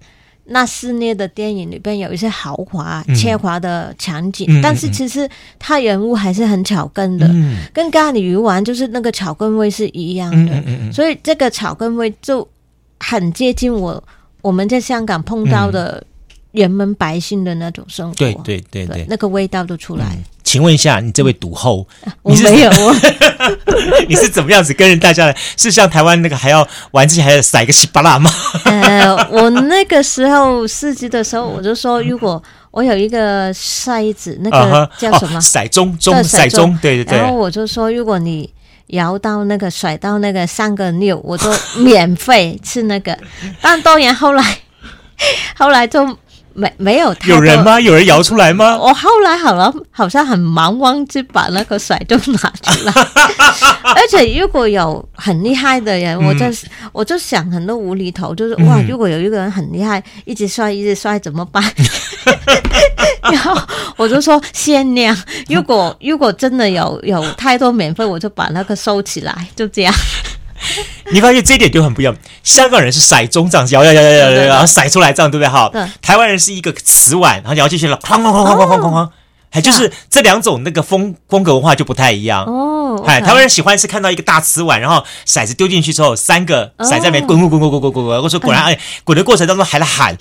[0.50, 12.48] 那系列的电影里边有一些豪华、奢华的场景，嗯、但是其实他人物还是很草根的，嗯、跟咖喱鱼丸就是那个草根味是一样的，嗯嗯嗯、所以这个草根味就
[12.98, 14.02] 很接近我
[14.42, 16.02] 我们在香港碰到的
[16.58, 20.06] 人们百姓的那种生活，对对对对，那个味道都出来。
[20.14, 22.96] 嗯请问一下，你这位赌后，嗯、我没有啊？
[24.08, 25.36] 你是怎么样子跟人大家的？
[25.58, 28.32] 是像台湾那个还要玩之前还要撒一个稀巴烂吗？
[28.64, 32.42] 呃，我那个时候四级的时候，我就说，如果
[32.72, 35.38] 我有一个筛子，那个叫什么？
[35.42, 37.18] 骰盅盅骰盅，对对对。
[37.18, 38.50] 然后我就说，如果你
[38.88, 43.18] 摇到那个甩到那个三个六，我就免费吃那个。
[43.62, 44.60] 但当然后来，
[45.58, 46.18] 后来就。
[46.58, 47.80] 没没有太，有人吗？
[47.80, 48.76] 有人摇出来吗？
[48.76, 52.92] 我后来好了，好像很忙，忘记把那个甩都拿出来。
[53.96, 56.46] 而且如果有很厉害的人，嗯、我就
[56.92, 61.64] 我就想很多无厘头，就是哇，如果有一个人很厉害，一直摔一直摔怎么办？
[63.32, 63.56] 然后
[63.96, 65.16] 我就说限量，
[65.50, 69.94] 如果如果真的有有太多免费，我就把那个收起来，就这样。
[71.12, 72.16] 你发现这一点就很不一样。
[72.44, 75.48] 香港人是骰盅这样子摇摇摇摇摇摇，然后骰出来这样，对不对？
[75.48, 75.70] 哈，
[76.02, 79.10] 台湾人是一个瓷碗，然后摇进去了，哐哐哐哐哐哐哐哐。
[79.50, 83.04] 还就是这两种那个风风格文化就不太一样哦。
[83.06, 90.18] 哎，台湾人喜欢是看到一个大瓷碗，然后骰子丢进去之后，三个骰在里面滚滚滚滚滚滚滚滚，我说果然哎，滚的过程当中还在喊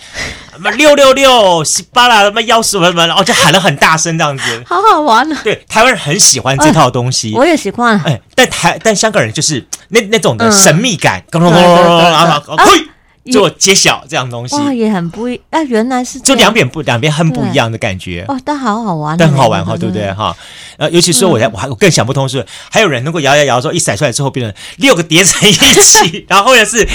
[0.77, 5.41] 六六六稀巴啦，什么幺什么什么，然后就喊了很大声这样子，好好玩啊！
[5.45, 8.01] 对，台湾人很喜欢这套东西，我也喜欢。
[8.05, 12.87] 哎，但台但香港人就是那那种的神秘感，咚咚咚咚咚，然后嘿。
[13.33, 20.13] 做揭晓这样东西，哇，也很不一啊，原来是就两边不两边很不一样的感觉，哇，但好好玩，但很好玩哈，对不对？
[20.13, 20.37] 哈？
[20.79, 26.87] 呃，尤其是我，我还我更想不通是，还有人能够摇摇摇之后一甩出来之后变成六个叠在一起， 然后或者是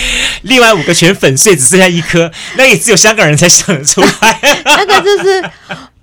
[0.43, 4.39] 另外五个全粉碎，只剩下一颗，那也只有香港人才想得出来。
[4.65, 5.43] 那个就是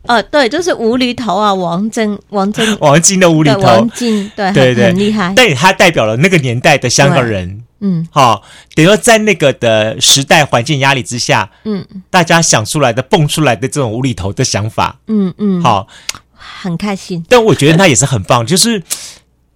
[0.07, 7.63] 呃，对，就是无厘头啊，王晶，王晶，王晶的无厘头，王晶，对对对，很厉害，但他代表了那个年代的香港人。
[7.81, 8.43] 嗯，好，
[8.75, 15.87] 等于说在那个的时代环境压力之下，嗯，大家想出来的、蹦出来的这种无厘头的想法，嗯嗯，好，
[16.35, 17.25] 很开心。
[17.29, 18.83] 但我觉得那也是很棒，就是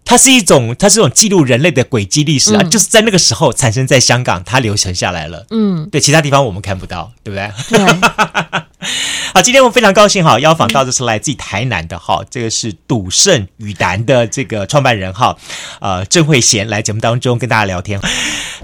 [0.04, 5.46] 它是一种，它是一种记录人类的轨迹历史啊，就是在那个时候产生在香港，它留存下来了。
[5.50, 7.78] 嗯，对，其他地方我们看不到，对不对？
[7.78, 8.62] 对。
[9.32, 15.34] 好，今天我们非常高兴哈，邀访到的是来自于台南的哈，这个是赌圣宇坛的这个创办人哈，
[15.80, 17.98] 呃，郑慧贤来节目当中跟大家聊天。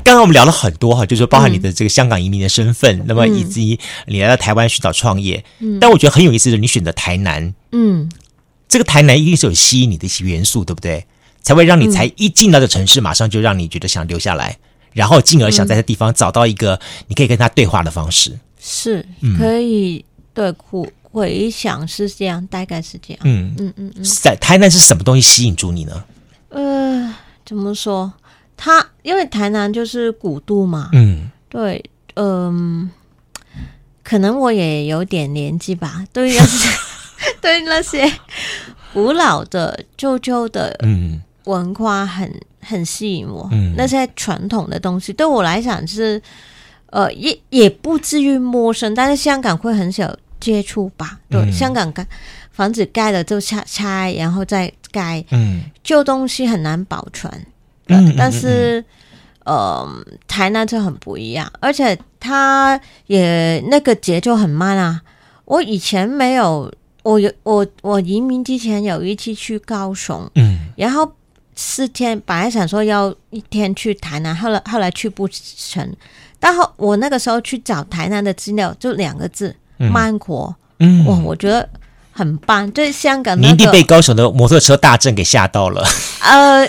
[0.05, 5.43] 刚刚我们聊了很多哈，就是说包含你的这个香港移民的身份，嗯、那么以及你来到台湾寻找创业。
[5.61, 8.11] 嗯，但我觉得很有意思的，你选择台南，嗯，
[8.69, 11.07] 这个台南一定是有吸引你的一些元素，对不对？
[11.43, 14.57] 才会让你才一进到这城市，马上就让你觉得想留下来，
[14.93, 18.39] 然后进而想在这地方找到一个你可以跟他对话的方式。
[18.61, 19.07] 是，
[19.39, 20.05] 可以。
[20.35, 23.21] 对，回回想是这样，大概是这样。
[23.25, 26.05] 嗯嗯嗯嗯，在台南是什么东西吸引住你呢？
[26.51, 28.13] 呃，怎么说？
[28.57, 30.91] 他因为台南就是古都嘛。
[30.93, 31.83] 嗯，对，
[32.15, 32.89] 嗯、
[33.45, 33.51] 呃，
[34.05, 36.05] 可能我也有点年纪吧。
[36.13, 36.69] 对那些
[37.43, 38.13] 对那些
[38.93, 43.49] 古老的旧旧的嗯文化很很吸引我。
[43.53, 46.21] 嗯，那些传统的东西对我来讲是
[46.91, 50.17] 呃也也不至于陌生，但是香港会很少。
[50.41, 52.07] 接触吧，对，嗯、香港盖
[52.53, 57.29] 房子盖了就拆拆，然后再盖，嗯，旧东西很难保存，
[57.89, 58.81] 嗯，但是，
[59.47, 65.03] 嗯，呃、台南就很不一样，而且它也那个节奏很慢啊。
[65.45, 71.13] 我以前没有，我有我我移民之前有一次去高雄，嗯，然后
[71.61, 75.93] 四天本来想说要一天去台南，后来后来去不成，
[76.39, 79.57] 但后我那个时候去找台南的资料，就两个字。
[79.79, 81.69] 慢活，嗯，哇，我觉得
[82.11, 82.69] 很棒。
[82.73, 85.85] 对香港，你一定被高雄的摩托车大阵给吓到了。
[86.21, 86.69] 呃，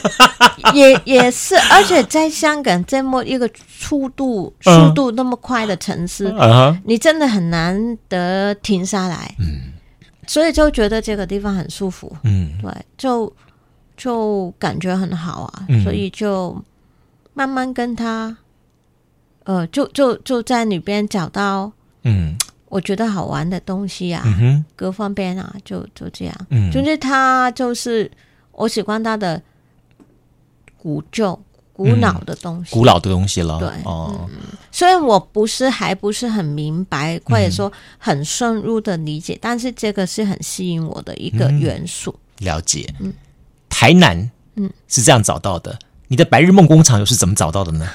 [0.76, 6.32] 也也是，而且在香港这么一个速度速度那么快的城市，
[6.86, 9.34] 你真的很难得停下来。
[9.40, 9.74] 嗯，
[10.28, 12.16] 所以就觉得这个地方很舒服。
[12.26, 13.34] 嗯，对，就
[14.00, 16.60] 就感觉很好啊，所以就
[17.36, 18.36] 慢慢跟他，
[19.44, 21.72] 呃，就就就在里边找到，
[22.04, 22.36] 嗯。
[22.72, 26.36] 我觉得好玩的东西啊，嗯、各方面啊，就就这样。
[26.52, 28.10] 嗯，总之他就是
[28.52, 29.42] 我喜欢他的
[30.78, 31.34] 古旧、
[31.74, 33.58] 古老的东西，古老的东西了。
[33.58, 34.30] 对，哦，
[34.72, 42.14] 虽然我不是还不是很明白，或者说很深入的理解，但是这个是很吸引我的一个元素。
[42.38, 42.88] 了解。
[43.00, 43.12] 嗯，
[43.80, 45.80] 台南，嗯，是这样找到的。
[46.10, 47.88] 你的白日梦工厂又是怎么找到的呢？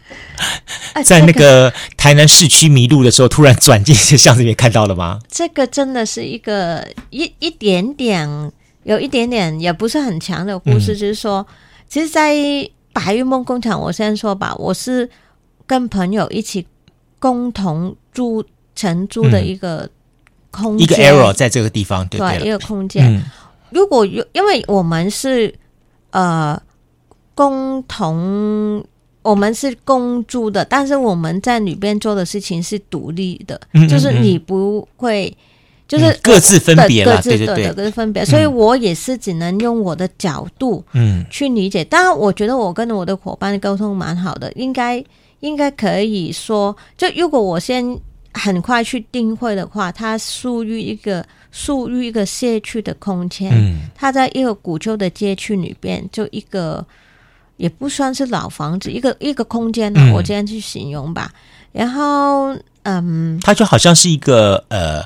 [1.04, 5.18] 在那个台南市区迷路的时候，突然转进一些巷子里面看到了吗？
[5.28, 8.50] 这个真的是一个一一点点，
[8.84, 11.46] 有一点点也不是很强的故事，嗯、就是说，
[11.86, 12.34] 其实，在
[12.94, 15.10] 白日梦工厂，我先说吧，我是
[15.66, 16.66] 跟朋友一起
[17.18, 18.42] 共同租
[18.74, 19.86] 承租的一个
[20.50, 23.04] 空间，一个 error 在这个地方，对，对，对，一个空间。
[23.14, 23.22] 嗯、
[23.74, 25.54] 如果有，因为我们是
[26.12, 26.58] 呃
[27.34, 28.82] 共同。
[29.24, 35.34] 我们是公租的，但是我们在里边做的事情是独立的，嗯嗯嗯，就是你不会，
[35.88, 38.22] 就是、嗯、各自分别了，各自对对对，各自分别。
[38.22, 41.82] 所以我也是只能用我的角度，嗯，去理解。
[41.82, 45.02] 当然，我觉得我跟我的伙伴沟通蛮好的，应该
[45.40, 47.98] 应该可以说，就如果我先
[48.34, 56.84] 很快去定会的话，它属于一个属于一个社区的空间，嗯，它在一个古旧的街区里边，就一个。
[57.56, 61.30] 也不算是老房子，一个一个空间呢、啊，嗯、我这样去形容吧。
[61.70, 65.00] 然后，嗯，它就好像是一个呃，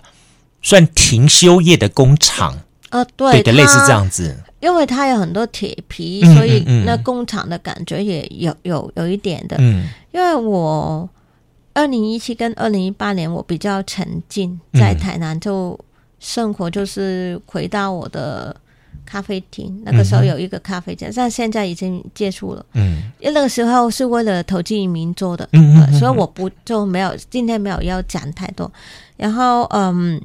[0.63, 4.35] 算停休业的工厂，呃，对，对的，类似这样子。
[4.61, 9.57] 因为它有很多铁皮，所以那工厂的感觉也有有有一点的。
[9.61, 11.07] 嗯，因为我
[11.79, 15.79] 二零一七跟二零一八年我比较沉浸在台南，就
[16.19, 18.55] 生活就是回到我的。
[19.11, 22.67] 咖啡厅那个时候有一个咖啡店，嗯、但现在已经结束了。
[22.75, 25.49] 嗯，因为那个时候是为了投机移民做的，
[25.99, 28.71] 所以我不就没有今天没有要讲太多。
[29.17, 30.21] 然后，嗯，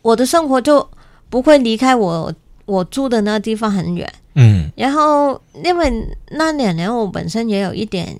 [0.00, 0.88] 我的生活就
[1.28, 2.32] 不会离开我
[2.64, 4.10] 我住的那个地方很远。
[4.36, 8.18] 嗯，然后因为那两年我本身也有一点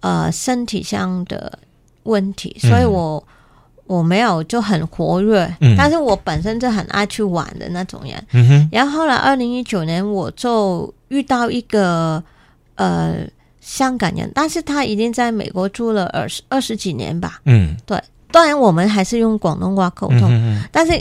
[0.00, 1.58] 呃身体上的
[2.02, 3.22] 问题，所以我。
[3.26, 3.34] 嗯
[3.90, 8.68] 我没有就很活跃，嗯、但是我本身就很爱去玩的那种人。
[8.70, 12.22] 然后后来二零一九年我就遇到一个
[12.76, 13.26] 呃
[13.60, 17.40] 香港人，但是他已经在美国住了二十二十几年吧。
[17.46, 20.60] 嗯，对，当然我们还是用广东话沟通。
[20.70, 20.92] 但是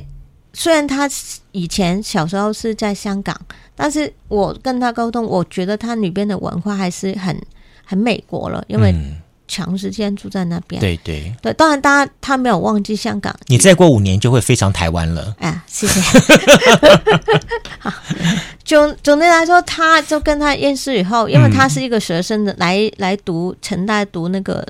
[0.53, 1.07] 虽然他
[1.51, 3.39] 以前小时候是在香港，
[3.75, 7.39] 但是我跟他沟通，我觉得他里边的文化还是很
[7.89, 8.91] 很美国了，因为。
[8.91, 9.15] 嗯
[9.51, 13.35] 长时间住在那边，对对对，当然，大家他没有忘记香港。
[13.47, 15.35] 你再过五年就会非常台湾了。
[15.39, 15.99] 哎，谢谢。
[17.81, 17.91] 好，
[18.63, 24.63] 总总的来说，他就跟他认识以后，因为他是一个学生的，来来读成大读那个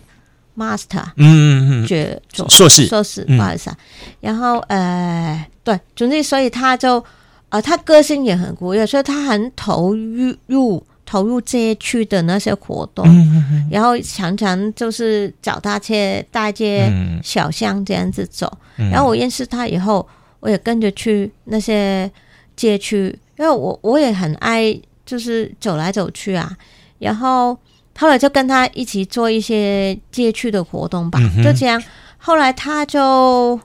[0.55, 3.77] master，嗯嗯嗯，学硕士硕士，不好意思啊。
[4.21, 7.03] 然后呃，对，总之，所以他就
[7.49, 10.82] 呃，他个性也很活跃，所以他很投入入。
[11.10, 15.93] 投入街区的那些活动，嗯、然后常常就是脚踏车
[16.30, 16.88] 大街
[17.24, 18.45] 小巷这样子走。
[18.78, 20.08] 嗯、然后我认识他以后，
[20.39, 22.08] 我也跟着去那些
[22.56, 23.08] 街区，
[23.39, 26.56] 因为我我也很爱就是走来走去啊。
[27.00, 27.58] 然后
[27.98, 31.82] 后来就跟他一起做一些街区的活动吧，嗯、就这样。
[32.19, 33.60] 后来他就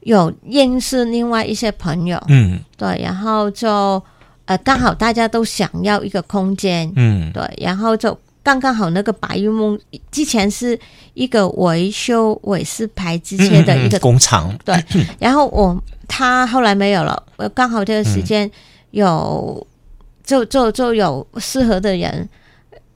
[0.00, 4.02] 有认识另外一些朋友，嗯，对，然后就。
[4.44, 9.78] 呃，刚好大家都想要一个空间，嗯，对，然后就刚刚好那个白日梦
[10.10, 10.76] 之前是
[11.14, 14.74] 一个维修伟士牌之前的一个、嗯嗯、工厂，对，
[15.20, 18.50] 然后我他后来没有了，我刚好这个时间
[18.90, 19.66] 有、嗯、
[20.24, 22.28] 就就就有适合的人，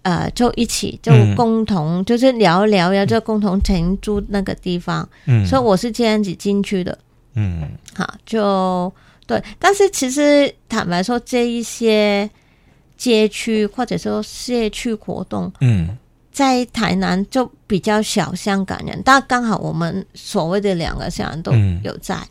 [0.02, 6.98] 呃，就一起就共同、嗯、就是聊一聊，然后就共同承租那个地方，嗯，所以我是这样子进去的，
[7.34, 8.92] 嗯，好就。
[9.26, 12.30] 对，但是其实坦白说，这一些
[12.96, 15.98] 街区或者说社区活动，嗯，
[16.30, 22.28] 在台南就比较少香港人，但刚好我们所谓的两个香港人都有在，嗯、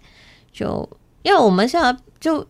[0.54, 0.90] 就
[1.24, 2.48] 因为我们现在就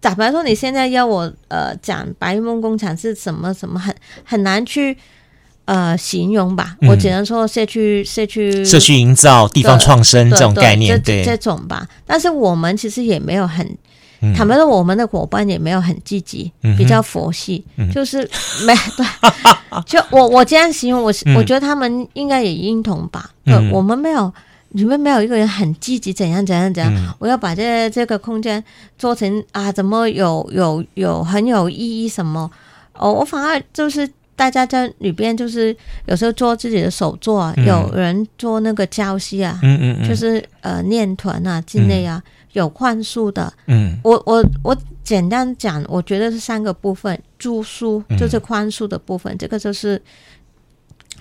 [0.00, 4.96] 坦白说，你现在要我呃讲白日梦工厂是什么什么，很很难去。
[5.70, 11.86] 呃，形容吧，我只能说社区、社区、社区营造、地方创生这种概念，对这种吧。
[12.04, 13.64] 但是我们其实也没有很，
[14.34, 17.64] 坦白说，我们的伙伴也没有很积极，比较佛系，
[17.94, 18.28] 就是
[18.66, 19.06] 没 对。
[19.86, 23.30] 就我我这样形容，我我觉得他们应该也认同吧。
[23.72, 24.34] 我们没有，
[24.70, 27.14] 你们没有一个人很积极，怎样怎样怎样。
[27.20, 28.64] 我要把这这个空间
[28.98, 32.50] 做成啊，怎么有有有很有意义什么？
[32.94, 34.10] 哦，我反而就是。
[34.40, 35.76] 大家在里边就是
[36.06, 40.08] 有时候做自己的手作，嗯、有人做那个胶西啊，嗯嗯嗯。
[40.08, 43.52] 就是呃念团啊之类啊，嗯、有幻术的。
[43.66, 44.74] 嗯，我我我
[45.04, 50.00] 简单讲，我觉得是三个部分：住宿就是宽恕的部分，嗯、这个就是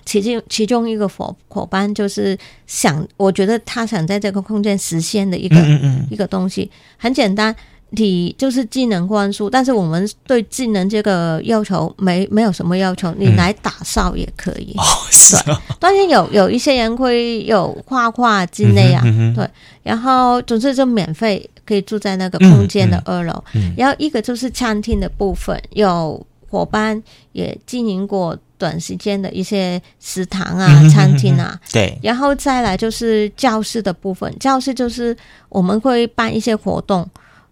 [0.06, 6.08] 其中其中一个伙伙伴就是想，我觉得他想在这个空间实现的一个嗯嗯嗯。
[6.10, 7.54] 一个东西，很简单。
[7.92, 14.76] 你就是技能关注，但是我们对技能这个要求没没有什么要求，你来打扫也可以。
[14.78, 15.62] 嗯、哦，是啊。
[15.80, 19.50] 当然有有一些人会有画画之类啊，嗯嗯、对。
[19.82, 23.44] 然后总之就免费可以住在那个空间的二楼。
[23.76, 31.60] 然后一个就是餐厅的部分，有伙伴也经营过短时间的一些食堂啊、嗯、餐厅啊。
[31.72, 31.98] 对。
[32.04, 35.18] 然后再来就是教室的部分，教室就是
[35.48, 37.10] 我们会办一些活动。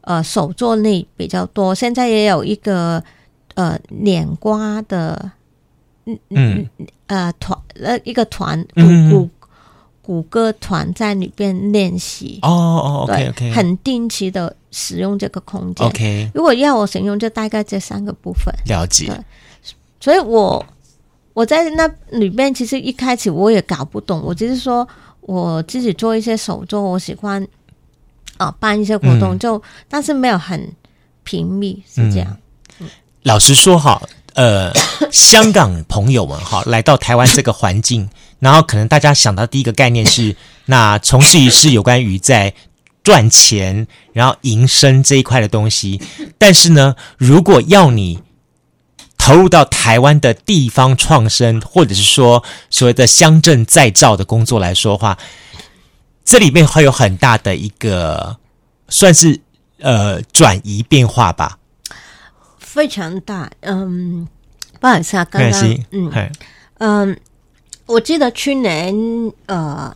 [0.07, 3.03] 呃，手作类比较多，现在也有一个
[3.55, 5.31] 呃脸瓜的，
[6.05, 6.69] 嗯嗯
[7.07, 9.29] 呃团呃一个团鼓鼓
[10.01, 15.85] 鼓歌团在里边练习哦哦，OK OK，很定期的使用这个空间。
[15.85, 18.45] OK，如果要我形容，就大概这三个部分。
[18.65, 19.11] 了解。
[19.99, 20.65] 所以我
[21.33, 24.87] 我在那里面其实一开始我也搞不懂，我只是说
[25.19, 27.45] 我自己做一些手作，我喜欢。
[28.37, 30.71] 啊，办一些活动就，嗯、但是没有很
[31.23, 32.37] 频密，是这样。
[33.23, 34.01] 老实说哈，
[34.35, 34.71] 呃，
[35.11, 38.09] 香港朋友们哈，来到台湾这个环境，
[38.39, 40.35] 然后可能大家想到第一个概念是，
[40.65, 42.53] 那从事于是有关于在
[43.03, 46.01] 赚钱，然后营生这一块的东西。
[46.37, 48.19] 但是呢，如果要你
[49.17, 55.17] 投入到台湾的地方创生，或者是说所谓的乡镇再造的工作来说的话。
[56.27, 58.37] 这里面会有很大的一个，
[58.89, 59.39] 算是
[59.79, 61.57] 呃转移变化吧，
[62.59, 63.49] 非常大。
[63.61, 64.27] 嗯，
[64.81, 66.11] 不好意思啊，刚刚嗯
[66.79, 67.17] 嗯，
[67.85, 68.93] 我记得去年
[69.45, 69.95] 呃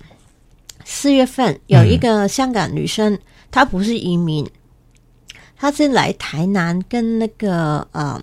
[0.86, 3.20] 四月份有一个香港女生，嗯、
[3.52, 4.50] 她不是移民，
[5.58, 8.22] 她是来台南跟那个呃。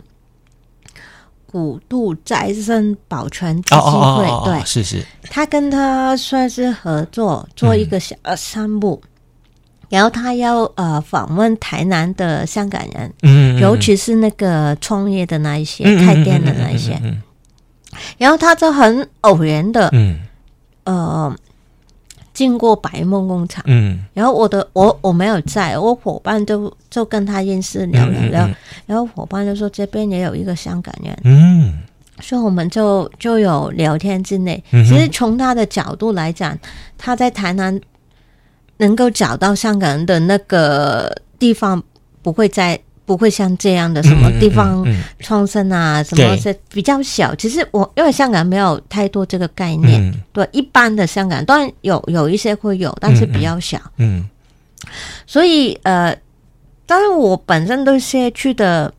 [1.51, 9.09] 古度再生保全基金会，对，是是，他跟他算是合作做一个小项目，嗯、
[9.89, 17.01] 然后他要呃访问台南的香港人，嗯，嗯，尤其是那个创业的那一些，开店的那一些，
[18.19, 20.21] 然后他就很偶然的，嗯，
[20.85, 21.35] 呃。
[22.39, 31.81] 经过白梦工厂，嗯，然后我的我我没有在，我伙伴就就跟他认识聊聊聊，嗯嗯嗯、然后伙伴就说这边也有一个香港人，嗯，
[32.21, 34.63] 所以我们就就有聊天之类。
[34.71, 34.89] 嗯、哼。
[34.89, 36.57] 其实从他的角度来讲，
[36.97, 37.81] 他在台南
[38.77, 41.83] 能够找到香港人的那个地方，
[42.23, 42.79] 不会在。
[43.09, 44.85] 不会像这样的什么地方
[45.21, 47.35] 创生啊，嗯嗯嗯、什么是比较小。
[47.37, 53.79] 其实我因为香港没有太多这个概念，嗯、对一般的香港当然有有一些会有，但是比较小。
[53.97, 54.29] 嗯，嗯
[55.27, 56.15] 所以呃，
[56.85, 58.93] 当然我本身对社区的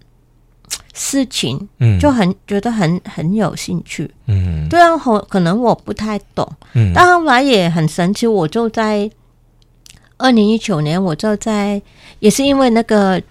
[0.96, 4.10] 事情，嗯，就很觉得很很有兴趣。
[4.26, 4.98] 嗯，对啊，
[5.30, 9.08] 可能我不太懂，嗯，但后来也很神奇，我就在
[10.18, 11.80] 二零一九年，我就在
[12.18, 13.22] 也是因为那个。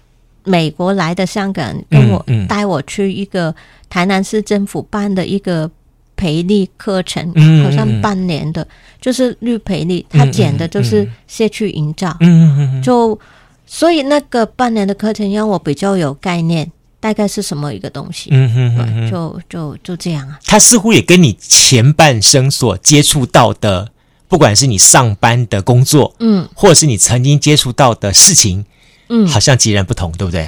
[0.43, 3.53] 美国来的香港跟我带我去一个
[3.89, 5.69] 台南市政府办的一个
[6.15, 8.67] 培力课程，嗯、好像半年的，
[8.99, 13.17] 就是绿培力，他讲的就是社区营造，嗯、就
[13.65, 16.69] 所以那个半年的课程让我比较有概念，
[16.99, 20.39] 大概是什么一个东西，嗯、对，就就就这样啊。
[20.45, 23.89] 他似乎也跟你前半生所接触到的，
[24.27, 28.65] 不管是你上班的工作，嗯，或者是你曾经接触到的事情。
[29.09, 30.47] 嗯，好像截然不同，对不对？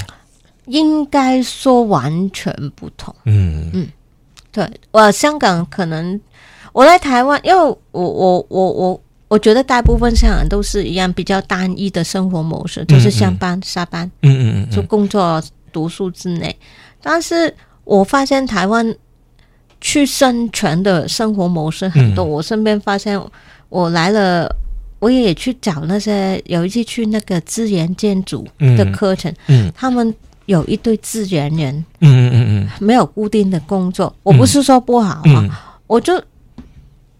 [0.67, 3.13] 应该说完全不同。
[3.25, 3.87] 嗯嗯，
[4.51, 6.19] 对，我香港可能
[6.71, 15.43] 我在台湾，因为我我我我我觉得大部分香港人都是一样比较单一的生活模式，嗯、就是上班、嗯、下班，嗯嗯嗯，就工作、
[15.73, 16.55] 读书之类。
[17.01, 17.53] 但是
[17.83, 18.95] 我发现台湾
[19.81, 23.19] 去生存的生活模式很多，嗯、我身边发现
[23.69, 24.55] 我来了。
[25.01, 28.47] 我也去找那些，有一次去那个资源建筑
[28.77, 30.13] 的课程，嗯，嗯，他们
[30.45, 34.05] 有一堆资源人，嗯嗯嗯，没有固定的工作。
[34.07, 35.49] 嗯、我不是说不好啊，嗯、
[35.87, 36.23] 我就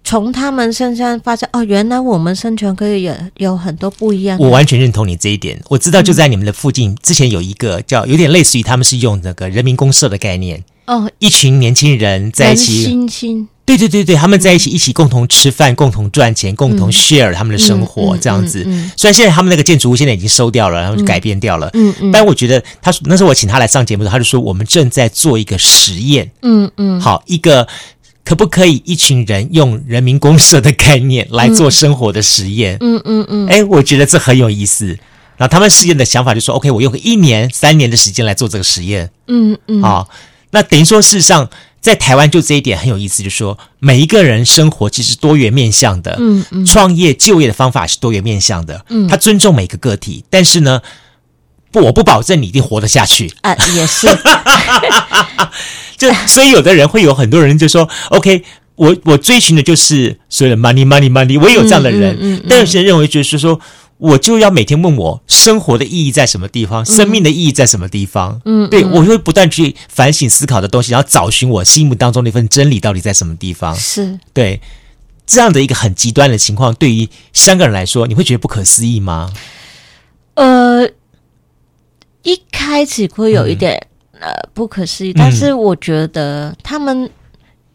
[0.04, 4.38] 从他们身上发现，哦，原来我们生存可以有有很多不一样。
[4.40, 5.60] 我完全认同你这一点。
[5.68, 13.50] 我知道就在你们的附近，嗯、之前有一个叫有点类似于他们是用那个人民公社的概念，哦，一群年轻人在一起。
[13.64, 18.64] 对对对对，他们在一起一起共同吃饭，共同赚钱，共同 share 他们的生活，这样子。
[18.98, 21.70] 虽然现在他们那个建筑物现在已经收掉了，然后就改变掉了。
[21.74, 22.12] 嗯嗯。
[22.12, 26.30] 但我觉得他那时候我请他来上节目的时候，他就说我们正在做一个实验。
[26.42, 27.00] 嗯嗯。
[27.00, 27.66] 好，一个
[28.26, 32.78] 可不可以一群人用人民公社的概念来做生活的实验？
[32.82, 33.48] 嗯嗯嗯。
[33.48, 34.98] 哎，我觉得这很有意思。
[35.38, 39.10] 然后他们实验的想法就是说，OK，我用个一年、三年的时间来做这个实验。
[39.28, 40.08] 嗯嗯，好、哦，
[40.52, 41.50] 那等于说，事实上，
[41.82, 46.16] 在台湾就这一点很有意思，就是说，每一个人生活其实多元面向的。
[46.20, 48.86] 嗯嗯，创业就业的方法是多元面向的。
[48.90, 50.80] 嗯，他尊重每个个体，但是呢，
[51.72, 53.34] 不，我不保证你一定活得下去。
[53.42, 54.08] 啊，也是。
[55.98, 58.44] 就所以，有的人会有很多人就说：“OK，
[58.76, 63.60] 我我追寻的就是所谓的 money money money。”我也有这样的人，嗯嗯嗯、但有些人认为就是说，
[64.02, 68.42] 我就要每天问我生活的意义在什么地方，生命的意义在什么地方。
[68.46, 73.76] 嗯，对，我会不断去反省思考的东西，然后找寻我心目当中那份真理到底在什么地方。
[73.76, 74.60] 是对
[75.28, 79.32] 这样的一个很极端的情况，对于香港人来说，你会觉得不可思议吗？
[80.34, 80.90] 呃，
[82.24, 83.76] 一开始会有一点。
[83.76, 83.88] 嗯
[84.22, 87.10] 呃，不可思议，但是我觉得他们，嗯、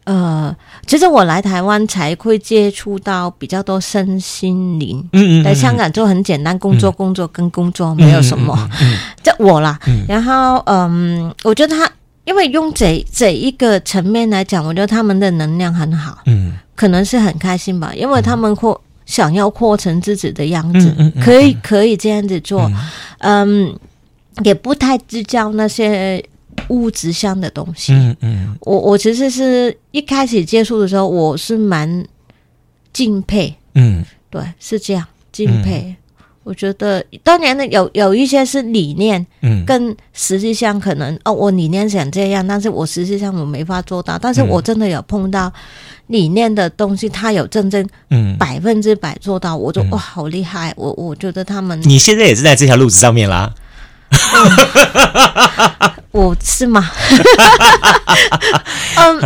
[0.07, 0.55] 呃，
[0.85, 5.05] 其实我来台湾才会接触到比较多身心灵。
[5.11, 8.57] 嗯嗯，在香港就很简单，工作工作跟工作没有什么。
[8.81, 9.77] 嗯，这我啦。
[9.85, 11.91] 嗯，然后嗯，我觉得他，
[12.23, 16.19] 因为用这这一个层面来讲，我觉得他们的能量很好。
[16.25, 22.71] 嗯，可能是很开心吧，因为他们扩想要扩成自己的样子，嗯嗯，可以可以这样子做。
[23.17, 23.77] 嗯，
[24.45, 26.23] 也不太计较那些。
[26.69, 32.05] 物质上的东西，嗯嗯，我我其实是一开始接触的时候，我是蛮
[32.91, 35.83] 敬佩，嗯，对，是这样敬佩。
[35.87, 35.95] 嗯、
[36.43, 44.17] 我觉得当年的，有有一些是理念，嗯，跟实际上可能哦，我理念想这样，但是我实际上我没法做到。
[44.17, 45.51] 但是我真的有碰到
[46.07, 50.73] 理念的东西，他有真正嗯百分之百做到，我就哇，好厉害！
[50.75, 53.53] 我我觉得他们，你现在也是在这条路子上面啦。
[54.11, 56.89] 嗯我是吗？
[58.95, 59.19] 嗯，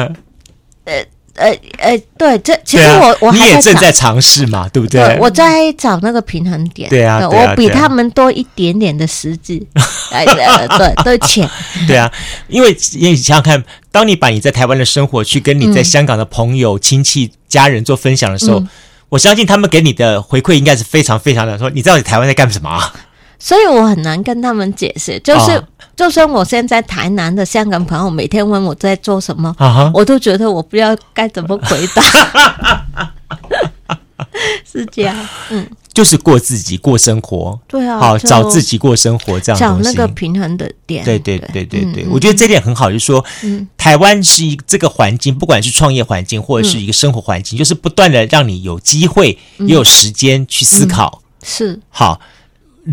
[0.84, 1.05] 呃
[1.36, 5.01] 呃呃，对，这其实我、啊、我还你也正在尝试嘛，对不对？
[5.01, 6.89] 对，我在找那个平衡点。
[6.89, 9.65] 对啊，对对啊，我比他们多一点点的实质，
[10.11, 11.49] 哎、呃，对，对钱。
[11.88, 12.11] 对啊，
[12.49, 18.67] 因为你想想看，当你把你在台湾的生活去跟你在香港的朋友、嗯、亲戚、家人做分享的时候，嗯、
[19.07, 22.93] 我相信他们给你的回馈应该是非常非常的说，你知道你台湾在干什么啊？
[23.43, 25.63] 所以我很难跟他们解释，就是、哦、
[25.95, 29.51] 就算我现在台南的香港朋友每天问我在做什么，
[29.95, 32.03] 我都觉得我不知道该怎么回答。
[34.63, 41.03] 是这样，嗯，就是过自己过生活，对啊，好找自己过生活这样，找那个平衡的点。
[41.03, 41.65] 对对对。
[41.65, 51.79] 对对，我觉得这点很好，就是说，嗯、台湾是一这个环境，不管是创业环境或者是一个生活环境，嗯、就是不断的让你有机会也有时间去思考，嗯、是。
[51.89, 52.21] 好。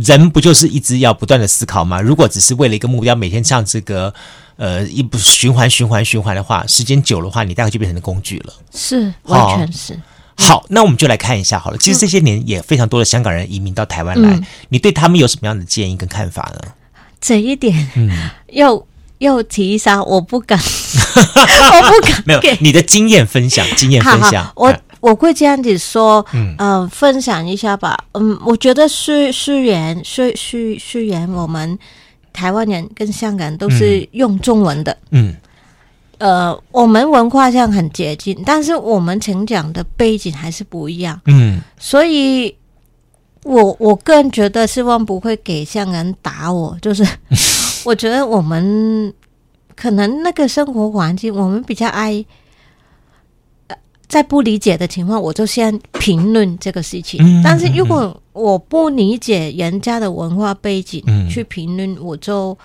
[0.00, 2.00] 人不就是一直要不断的思考吗？
[2.00, 4.12] 如果只是为了一个目标，每天像这个
[4.56, 8.52] 呃一不循环循环循环的话，时间久的话，你大概就变成了工具了。
[8.74, 9.98] 是，完全是。
[10.36, 11.78] 好，那我们就来看一下好了。
[11.78, 16.72] 其实这些年也非常多的香港人移民到台湾来，嗯、你对他们有什么样的建议跟看法呢？
[17.20, 18.80] 这一点，嗯，要
[19.18, 22.22] 要提一下，我不敢， 我不敢。
[22.24, 24.72] 没有你的经验分享，经验分享，我。
[25.00, 27.96] 我会这样子说，嗯、呃，分享一下吧。
[28.14, 31.78] 嗯，我觉得虽虽然虽虽虽然我们
[32.32, 35.34] 台湾人跟香港人都是用中文的，嗯，
[36.18, 42.54] 呃，我们文化上很接近，但是我们成长的背景还是不一样，嗯，所以
[43.44, 47.06] 我我个人觉得希望不会给香港人打我，就是
[47.84, 49.12] 我觉得我们
[49.76, 52.24] 可能那个生活环境，我们比较爱。
[54.08, 57.20] 在不理解的情况，我就先评论这个事情。
[57.22, 62.56] 嗯、但是如果我不理解人家的文化背景去评论，嗯、我就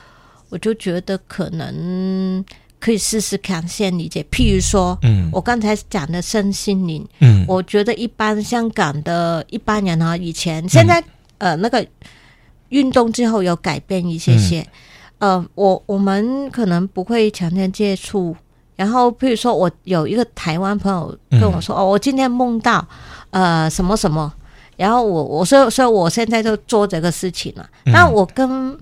[0.48, 2.44] 我就觉得可能
[2.80, 4.26] 可以试试看先理解。
[4.32, 11.02] 譬如说，嗯、我刚才讲的身心灵，嗯、我觉得一般香港的一般人啊，以前现在、
[11.40, 11.86] 嗯、呃那个
[12.70, 14.62] 运动之后有改变一些些，
[15.20, 18.34] 嗯、呃，我我们可能不会常常接触。
[18.84, 22.86] 然后，譬如说，我有一个台湾朋友跟我说：“嗯、哦，我今天梦到
[23.30, 24.34] 呃什么什么。”
[24.76, 27.66] 然后我我说：“所以我现在就做这个事情了。
[27.86, 28.78] 嗯”那我跟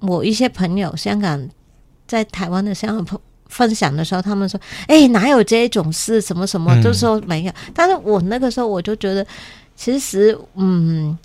[0.00, 1.48] 我一些朋友，香港
[2.06, 6.20] 在台湾的香港朋分享的时候，他们说：“哎，哪有这种事？
[6.20, 7.52] 什么什么？”嗯、就说没有。
[7.72, 9.26] 但是我那个时候我就觉得，
[9.74, 11.16] 其实嗯，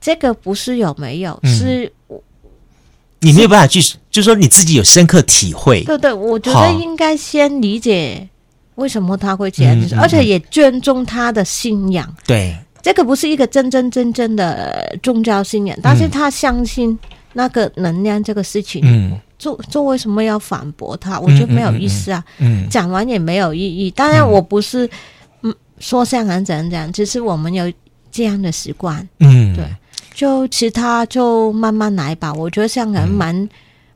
[0.00, 1.92] 这个不是有没有，嗯、是。
[3.22, 5.82] 你没有办法去，就是说你自己有深刻体会。
[5.84, 8.28] 对对，我觉得应该先理解
[8.74, 12.12] 为什么他会这样而且也尊重他的信仰。
[12.26, 16.98] 对，这个不是一个真真正正的宗教信仰，但是他相信
[17.32, 18.82] 那个能量这个事情。
[18.84, 21.20] 嗯，做做为什么要反驳他？
[21.20, 22.24] 我觉得没有意思啊。
[22.38, 23.90] 嗯，讲完也没有意义。
[23.92, 24.88] 当然，我不是
[25.42, 27.72] 嗯说香港怎样怎样，只是我们有
[28.10, 29.08] 这样的习惯。
[29.20, 29.64] 嗯，对。
[30.22, 32.32] 就其他就慢慢来吧。
[32.32, 33.48] 我觉得香港人蛮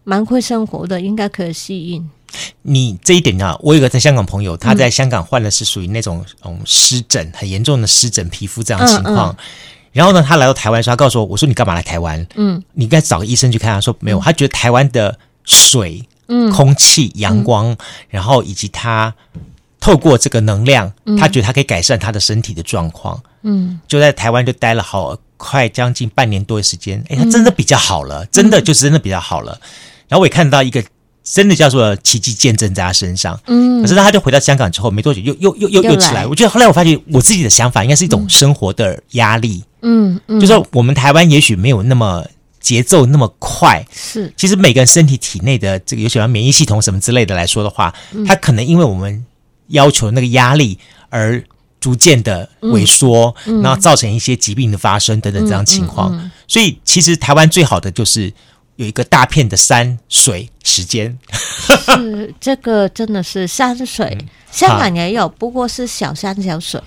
[0.02, 2.04] 蛮会生活的，应该可以适应。
[2.62, 9.30] 你这一点呢、啊，我有个在香港朋友，他在香港患的是属于那种嗯湿疹，很严重的湿疹皮肤这样的情况。
[9.30, 9.44] 嗯嗯、
[9.92, 12.26] 然后呢，他来到台湾时，他告诉我，我说你干嘛来台湾？
[12.34, 13.72] 嗯，你应该找个医生去看。
[13.72, 19.14] 他说没有，他觉得台湾的水、嗯、空气、阳光，嗯、然后以及他
[19.78, 23.22] 透过这个能量，嗯、他觉得他可以改善他的身体的状况。
[23.42, 27.02] 嗯，就在台湾就待了好快将近半年多的时间。
[27.08, 29.58] 哎，他真的比较好了，嗯、真的就是真的比较好了。
[30.08, 30.82] 然后我也看到一个。
[31.28, 36.24] 真的叫做奇迹见证在他身上，嗯，可是他就回到香港之后没多久又又又又又起来。
[36.24, 42.24] 我觉得后来我发觉我自己的想法应该是一种生活的压力，嗯嗯，就是我们台湾也许没有那么
[42.60, 47.92] 节奏那么快，是，其实每个人身体体内的这个有什么免疫系统什么之类的来说的话，
[48.24, 49.26] 他可能因为我们
[49.66, 50.78] 要求那个压力
[51.10, 51.42] 而
[51.86, 53.32] 逐渐的萎缩，
[53.62, 56.30] 然后造成一些疾病的发生等等这样情况。
[56.48, 58.32] 所以其实台湾最好的就是。
[58.76, 61.18] 有一个大片的山水时间，
[61.66, 66.78] 是这个真的是山水，嗯、香港也有，不过是小山小水，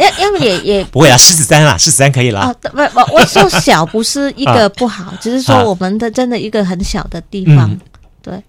[0.00, 2.40] 因因为也也 不会啊，狮子山啊，狮子山可以了。
[2.40, 7.80] 啊，不不，我说小不是一个 不好，只是说我们的真的一个很小的地方，嗯、
[8.20, 8.42] 对。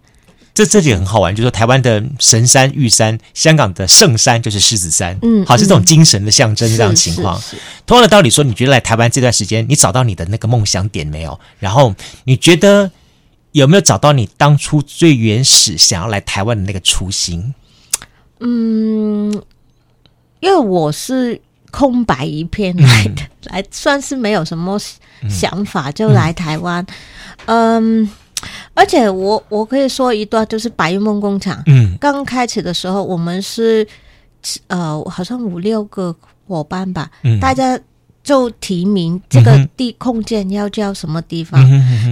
[0.53, 7.41] 这这里很好玩，就是说台湾的神山玉山，香港的圣山就是狮子山，嗯，好，是这种精神的象征这样的情况。
[7.87, 11.39] 同样的道理说，你觉得来台湾这段时间，你找到你的那个梦想点没有？
[11.57, 11.95] 然后
[12.25, 12.91] 你觉得
[13.53, 17.55] 有没有找到你当初最原始想要来台湾的那个初心？
[18.39, 19.33] 嗯，
[20.39, 21.41] 因为我是
[21.71, 24.79] 空白一片来的，嗯、来算是没有什么
[25.27, 26.85] 想法、嗯、就来台湾，
[27.45, 28.03] 嗯。
[28.03, 28.09] 嗯
[28.73, 31.61] 而且我我可以说一段，就是白日梦工厂。
[31.67, 33.87] 嗯，刚开始的时候，我们是
[34.67, 36.15] 呃，好像五六个
[36.47, 37.79] 伙伴吧，嗯、大家
[38.23, 41.61] 就提名这个地空间要叫什么地方，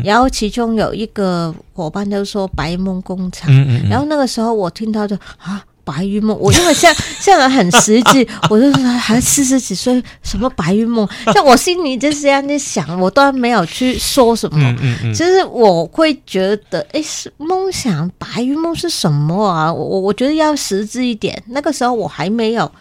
[0.04, 3.90] 然后其中有一个伙伴就说白日梦工厂，嗯嗯嗯。
[3.90, 5.64] 然后那个时候我听到就啊。
[5.84, 11.08] 白日梦，我因为像像人很实际， 我就说还四十几岁，什么白日梦？
[11.34, 14.58] 像我心里就是这样在想，我都没有去说什么。
[14.60, 15.14] 嗯嗯嗯。
[15.14, 19.74] 其实我会觉得，哎，是梦想，白日梦是什么啊？
[19.74, 21.42] 我我觉得要实质一点。
[21.48, 22.72] 那个时候我还没有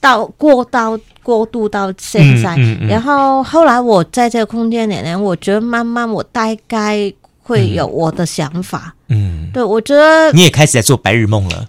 [0.00, 7.12] 到过到过渡到现在，嗯嗯嗯、然后后来我在这个空间里面，我觉得慢慢我大概
[7.42, 8.94] 会有我的想法。
[9.08, 11.68] 嗯，对，我觉得你也开始在做白日梦了。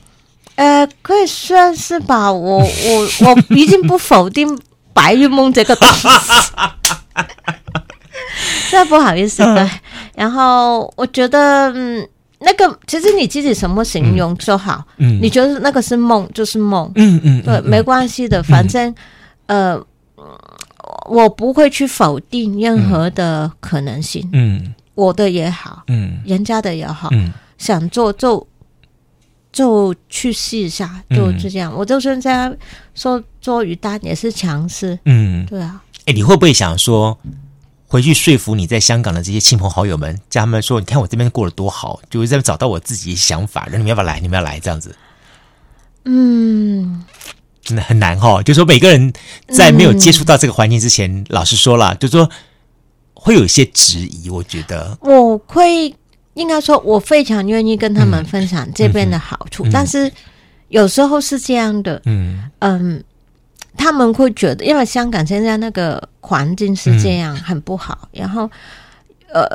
[0.56, 2.32] 呃，可以算是吧。
[2.32, 4.58] 我我我已经不否定
[4.94, 6.08] 白日梦这个东西，
[8.72, 9.44] 这不好意思。
[9.44, 9.70] 对，
[10.16, 12.08] 然后我觉得，嗯，
[12.40, 14.84] 那个其实你自己什么形容就好。
[14.98, 16.90] 嗯，你觉得那个是梦就是梦。
[16.96, 18.42] 嗯嗯，对，没关系的。
[18.42, 18.96] 反正，
[19.48, 19.78] 呃，
[21.10, 24.28] 我不会去否定任何的可能性。
[24.32, 28.48] 嗯，我的也好，嗯，人家的也好，嗯，想做就。
[29.56, 31.72] 就去试一下，就这样。
[31.72, 32.54] 嗯、我就算在
[32.94, 35.82] 说做鱼蛋也是强势，嗯，对啊。
[36.00, 37.18] 哎、欸，你会不会想说
[37.88, 44.20] 回去说服你在香港的这些亲朋好友们，叫他们说，你看我这边过得多好，就是在找到我自己想法，让你们要不要来？
[44.20, 44.94] 你们要来这样子？
[46.04, 47.06] 嗯，
[47.62, 48.44] 真的很难哈。
[48.44, 49.14] 就是说每个人
[49.48, 52.30] 在没有接触到这个环境之前，嗯、老实说了，就是说
[53.14, 54.30] 会有一些质疑。
[54.30, 55.96] 我觉得我会。
[56.36, 60.12] 应该说，我非常愿意跟他们分享这边的好处，嗯嗯、但是
[60.70, 62.50] 有时候是这样的，嗯。
[62.60, 63.04] 嗯，
[63.78, 68.50] 他们会觉得，因为香港现在那个环境是这样，很不好，嗯、然后
[69.32, 69.46] 呃，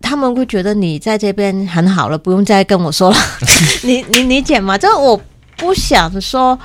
[0.00, 3.16] 他们会觉得你在这边很好了，不用再跟我说了，
[3.82, 4.76] 你你理解吗？
[4.76, 5.18] 就我
[5.56, 6.58] 不想说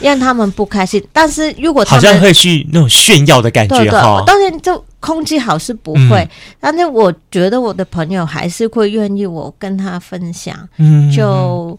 [0.00, 4.84] 让他们不开心，但是如果他们好像会去那种炫耀的感觉哈，当然就。
[4.98, 11.78] 空气好是不会，嗯、但是我觉得我的朋友还是会愿意我跟他分享，嗯，就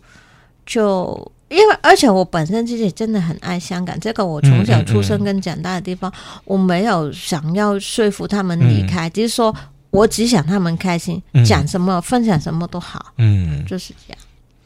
[0.65, 9.53] 就因为而且我本身自己真的很爱香港，这个我从小出生跟长大的地方，嗯嗯嗯、我没有想要说服他们离开，只、嗯、是说
[9.89, 14.17] 我只想他们开心，嗯、讲什么分享什么都好，嗯，就是这样。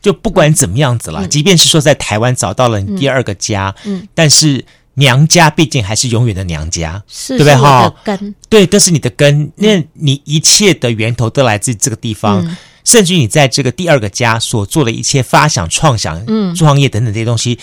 [0.01, 4.07] 就不管怎么样子了，嗯、即便是说在台湾找到了你第二个家，嗯，嗯。
[4.13, 4.65] 但是。
[4.95, 7.55] 娘家毕竟还是永远的娘家，是对不对？
[7.55, 8.35] 哈，根。
[8.49, 9.43] 对，这是你的根。
[9.43, 17.57] 嗯、那你一切的源头都来自这个地方，嗯、甚至于你在这个第二个家所做的一切发想、创想、嗯，创业等等这些东西，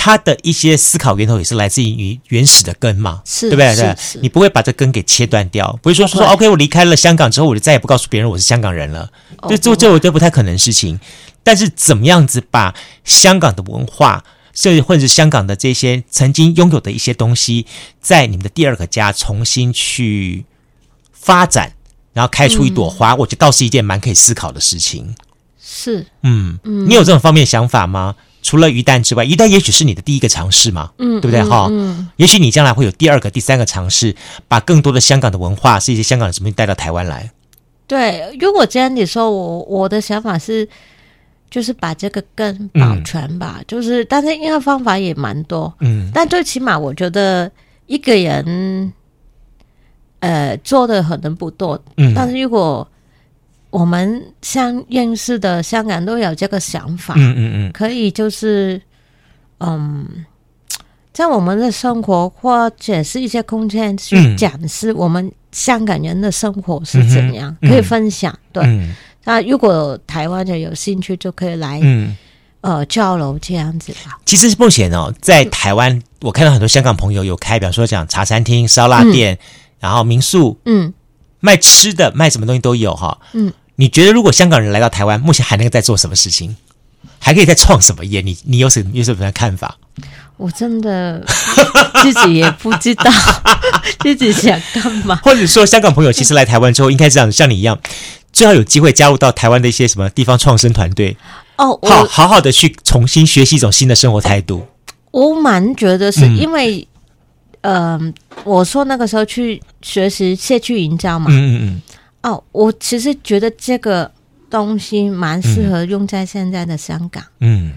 [0.00, 3.74] 它的一些思考源头也是来自于原始的根嘛，是对不对？
[3.74, 9.10] 对，你不会把这根给切断掉，不会说说说 OK，我离开了香港之后，我就再也不告诉别人我是香港人了，
[9.48, 10.98] 这这这我都不太可能的事情。
[11.42, 12.74] 但是怎么样子把
[13.04, 14.24] 香港的文化？
[14.54, 17.64] 甚至或者是香港的这些曾经拥有的一些东西，
[18.00, 20.44] 在你们的第二个家重新去
[21.12, 21.74] 发展，
[22.12, 25.14] 然后开出一朵花，嗯、我觉得倒是一件蛮可以思考的事情。
[25.60, 28.16] 是，嗯嗯，你有这种方面想法吗？
[28.40, 31.66] 除了鱼蛋之外，鱼蛋也许是你的第一个尝试嘛，嗯，对不对哈？
[31.70, 34.14] 嗯，嗯也许你将来会有第二个、第三个尝试，
[34.46, 37.30] 把更多的香港的文化，是一些香港的什么带到台湾来。
[37.86, 40.68] 对，如果这样你说，我我的想法是，
[41.50, 47.50] 就是把这个根保全吧，嗯、就是，但是因为方法也蛮多，嗯，但最起码我觉得
[47.86, 48.92] 一个人，
[50.20, 52.88] 呃，做的可能不多，嗯，但是如果。
[53.70, 58.80] 我们像认识的香港都有这个想法，嗯嗯嗯，可以就是，
[59.60, 60.24] 嗯，
[61.12, 68.36] 在我们的生活或者是一些空间去展示我们香港人的生活是怎样，可以分享。
[68.52, 68.64] 对，
[69.24, 71.80] 那如果台湾人有兴趣，就可以来，
[72.62, 74.18] 呃，交流这样子吧。
[74.24, 79.38] 其实目前哦，在台湾，我看到很多香港朋友有开，比方说讲茶餐厅、烧腊店，
[79.78, 80.94] 然后民宿，嗯。
[81.40, 83.18] 卖吃的，卖什么东西都有哈。
[83.32, 86.56] 嗯，你觉得如果香港人来到台湾，目前还能在做什么事情？
[87.20, 88.20] 还可以再创什么业？
[88.20, 89.76] 你你有什么有什么样看法？
[90.36, 91.24] 我真的
[92.02, 93.10] 自己也不知道
[94.00, 95.16] 自己想干嘛。
[95.16, 97.78] 或者说，香港朋友其实来台湾之后，应该这样像你一样，
[98.32, 101.16] 最好有机会加入到台湾的一些什么地方创生团队
[101.56, 104.66] 哦，好好好的去重新学习一种新的生活态度。
[105.10, 106.86] 我蛮觉得是因为。
[107.62, 108.12] 嗯
[108.44, 111.82] 我说那个时候去学习社区营销嘛，嗯嗯
[112.22, 114.10] 嗯，哦，我其实觉得这个
[114.48, 117.72] 东西蛮适合用在现在的香港，嗯，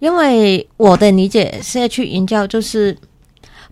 [0.00, 2.96] 因为我的理解，社区营销就是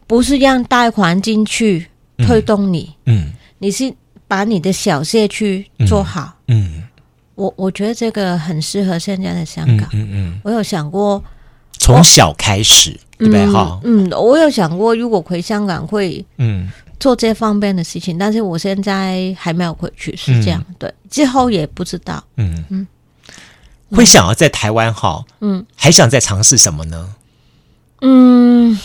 [0.06, 1.86] 不是让大环境去
[2.18, 3.92] 推动你，嗯，嗯，你是
[4.26, 6.82] 把你的小社区做好，嗯，嗯，
[7.34, 11.22] 我我觉得这个很适合现在的香港，嗯嗯，嗯，我有想过
[11.88, 12.98] 从小开始。
[13.18, 13.44] 对不对？
[13.50, 16.70] 哈，嗯，我有想过，如果回香港会，嗯，
[17.00, 22.64] 做这方面的事情，嗯、但是我现在还没有回去，是这样，嗯、对，之后也不知道，嗯。
[22.68, 22.86] 嗯，
[23.90, 27.12] 会想要在台湾哈，嗯，还想再尝试什么呢？
[28.02, 28.78] 嗯，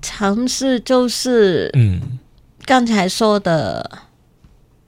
[0.00, 2.00] 尝试就是，嗯，
[2.66, 3.90] 刚才说的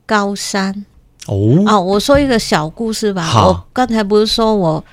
[0.07, 0.87] 高山，
[1.27, 1.35] 哦，
[1.67, 3.49] 哦，我说一个小故事吧，好。
[3.49, 4.85] 我刚才不是说我。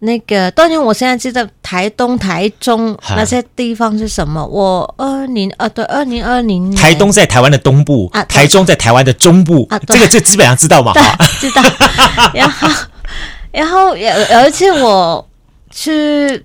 [0.00, 4.46] 那个，当然，我现在知道台东、台中那些地方是什么。
[4.46, 10.92] 我二零呃，对，二零二零年，台东在台湾的东部，啊，台中在台湾的中部，啊，这个这基本上知道嘛？
[10.92, 11.02] 对，
[11.40, 11.62] 知道。
[12.32, 12.68] 然后，
[13.50, 15.28] 然后有有一次我
[15.70, 16.42] 去，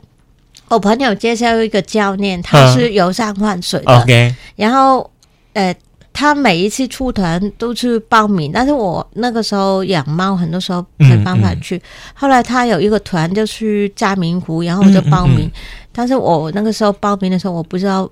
[0.68, 4.01] 我朋友介绍一个教练，他是游山玩水的。
[4.01, 5.10] OK，然后，
[5.54, 5.76] 呃。
[6.14, 11.76] 他每一次出团都去报名，但是我那个时候养猫，很多时候没办法去。
[11.76, 11.82] 嗯嗯、
[12.14, 15.51] 后来他有一个团就去嘉明湖，然后我就报名。
[15.91, 18.07] 但是我那个时候报名的时候，我不知道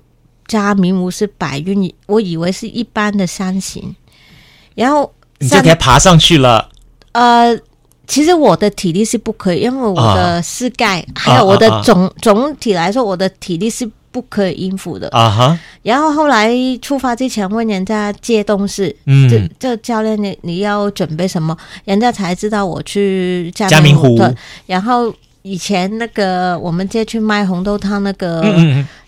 [0.48, 3.94] 嘉明湖是百岳，我以为是一般的山形。
[4.74, 6.68] 然后你就该爬上去了。
[7.12, 7.56] 呃，
[8.08, 13.88] 其实我的体力是不可以，因为我的膝盖、啊、还有我的总、啊啊啊、总体来说，我的体力是。
[14.12, 15.08] 不可以应付的。
[15.08, 15.58] 啊哈！
[15.82, 21.56] 然后后来出发之前问人家借东西，嗯，这这教练你你要准备什么？
[21.84, 24.16] 人家才知道我去嘉明湖。
[24.66, 28.44] 然后以前那个我们街去卖红豆汤那个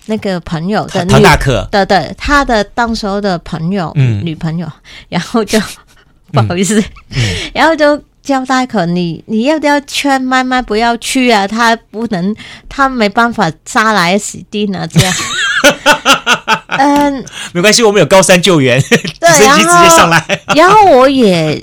[0.07, 4.66] 那个朋友的唐大可，对对，他的当时候的朋友女朋友，
[5.09, 5.61] 然后就
[6.32, 6.82] 不好意思，
[7.52, 8.02] 然后就。
[8.25, 11.47] 交代可你你要不要劝妈妈不要去啊？
[11.47, 12.35] 他不能，
[12.70, 14.87] 他没办法杀来死定啊！
[14.87, 15.14] 这样，
[16.79, 20.25] 嗯，没关系，我们有高山救援，直升机直接上来。
[20.57, 21.62] 然后我也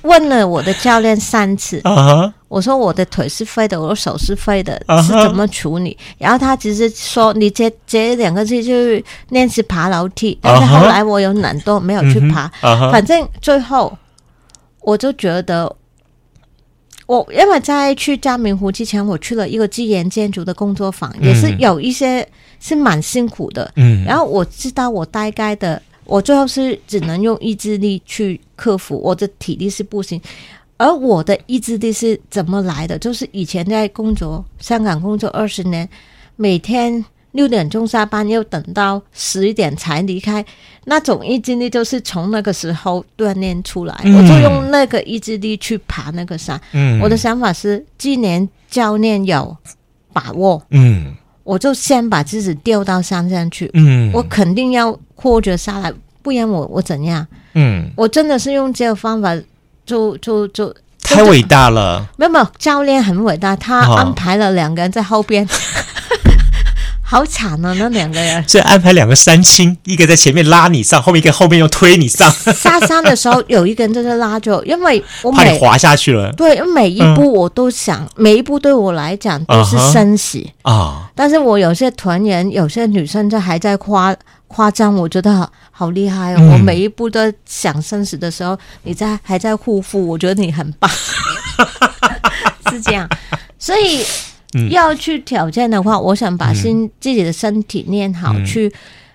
[0.00, 2.32] 问了我的教练三次，uh huh.
[2.48, 5.06] 我说我的腿是废的，我的手是废的，uh huh.
[5.06, 5.94] 是怎么处理？
[6.16, 12.90] 然后他只是说你这这两个字就是练习爬楼梯，但是后来我有懒惰没有去爬，uh huh.
[12.90, 13.94] 反正最后
[14.80, 15.70] 我就觉得。
[17.08, 22.26] 我因为在去嘉明湖之前，我去了一个自然建筑的工作坊，嗯、也是有一些
[22.60, 23.72] 是蛮辛苦的。
[23.76, 30.20] 嗯，然后我知道我大概的，我最后是只能用意志力去克服，我的体力是不行。
[30.76, 32.98] 而我的意志力是怎么来的？
[32.98, 35.88] 就是以前在工作，香港工作二十年，
[36.36, 37.02] 每天。
[37.32, 40.44] 六点钟下班，又等到十一点才离开，
[40.84, 43.94] 那种意志力就是从那个时候锻炼出来。
[44.02, 46.58] 嗯、我就用那个意志力去爬那个山。
[46.72, 49.56] 嗯，我的想法是，既然教练有
[50.12, 51.14] 把握，嗯，
[51.44, 53.70] 我就先把自己吊到山上去。
[53.74, 57.26] 嗯，我肯定要活着下来，不然我我怎样？
[57.52, 59.38] 嗯，我真的是用这个方法，
[59.84, 60.74] 就就就。
[61.00, 62.06] 太伟大了！
[62.18, 65.42] 没有没有，教练很伟大，他安排了两个人在后边。
[65.44, 65.48] 哦
[67.10, 67.72] 好惨啊！
[67.78, 72.30] 那两个人， 所以安排两个三亲，一个在前面拉你上，后面一个后面又推你上。
[72.52, 76.30] 下山的时候有一个人在这拉着，因为我怕你滑下去了。
[76.32, 81.08] 对，每一步我都想，嗯、每一步对我来讲都是生死啊。
[81.08, 81.12] Uh-huh.
[81.14, 84.14] 但是我有些团员，有些女生在还在夸
[84.46, 86.36] 夸张，我觉得好好厉害哦。
[86.38, 90.90] 嗯、我每一步都想生死的时候，你在还在护肤，我觉得你很棒，
[92.70, 93.08] 是这样。
[93.58, 94.04] 所以。
[94.54, 98.72] 嗯、要去挑战的话，我想把心、嗯、自己的身体练好，嗯、去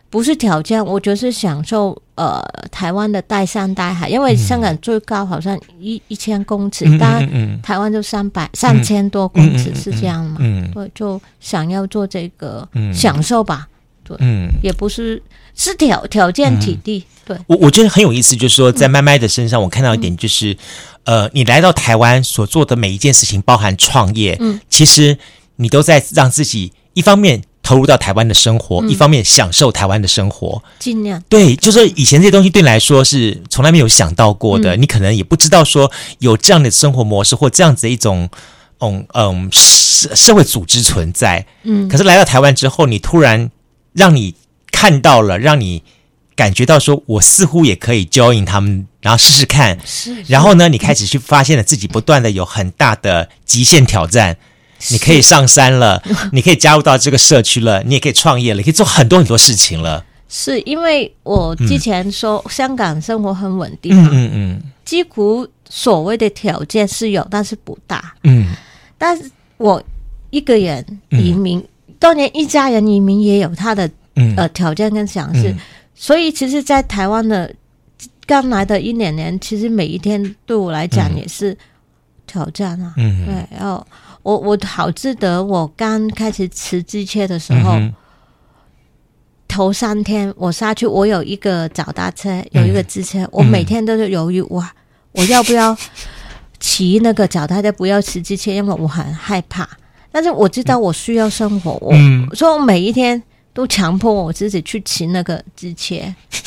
[0.10, 2.40] 不是挑战，我就是享受呃
[2.72, 7.50] 台湾的带山带海，因为香港最高好像一一千公尺，当然、嗯嗯。
[7.54, 10.38] 嗯、台湾就三百三千多公尺、嗯、是这样嘛？
[10.40, 13.68] 嗯，对，就想要做这个、嗯、享受吧，
[14.04, 15.20] 对，嗯，也不是
[15.56, 17.38] 是条条件体力，对。
[17.48, 20.54] 我我觉得很有意思，就是说在麦麦的身上，我看到一点就是。
[20.54, 20.58] 嗯
[21.04, 25.18] 呃，你来到台湾所做的每一件事情，包含创业，嗯，其实
[25.58, 31.22] 你都在让自己一方面投入到台湾的生活，嗯、一方面享受台湾的生活，尽量。
[31.28, 38.30] 对，就是以前这些东西对你来说是从来没有想到过的，嗯、你可能也不知道说有这样的生活模式或这样子的一种，
[38.80, 43.52] 嗯嗯社社会组织存在，嗯，可是来到台湾之后，你突然
[43.92, 44.34] 让你
[44.84, 45.82] 看到了，让你。
[46.36, 49.78] 感觉到说，我似乎也可以 join 他们，然后试试看。
[49.86, 50.24] 是，是。
[50.28, 54.36] 然后呢，你开始去发现了自己不断的有很大的极限挑战。
[54.90, 56.02] 你可以上山了，
[56.34, 60.04] 你可以加入到这个社区了，你也可以创业了，你可以做很多很多事情了。
[60.28, 68.16] 是因为我之前说香港生活很稳定，嗯嗯嗯，几乎所谓的条件是有，但是不大。
[68.24, 68.48] 嗯。
[68.98, 69.82] 但是我
[70.32, 75.50] 一个人移民，嗯、当年一家人移民也有他的、嗯、呃挑战跟想是。
[75.52, 75.60] 嗯
[75.96, 77.54] 所以，其实，在台湾的
[78.26, 81.56] 刚来的一两年，其实每一天对我来讲也是
[82.26, 82.96] 挑战啊。
[82.98, 83.36] 嗯，对。
[83.56, 83.86] 然后，
[84.24, 87.94] 我我好记得我刚开始骑机车的时候，嗯、
[89.48, 94.74] 头三天我下去，我有一个脚踏车，有一个机车，嗯、我每天都是犹豫哇，
[95.12, 95.78] 我要不要
[96.60, 99.70] 骑那个脚踏车，不要骑机车，因为我很害怕。
[100.12, 103.22] 但是我知道我需要生活，嗯、我所以我每一天。
[103.54, 105.96] 都强迫我自己去骑那个机车，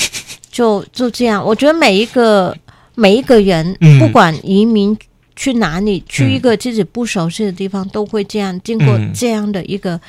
[0.50, 1.44] 就就这样。
[1.44, 2.56] 我觉得每一个
[2.96, 4.96] 每一个人，嗯、不管移民
[5.36, 10.00] 去哪里，嗯、去一个自己不熟悉的地方，都会这样经过这样的一个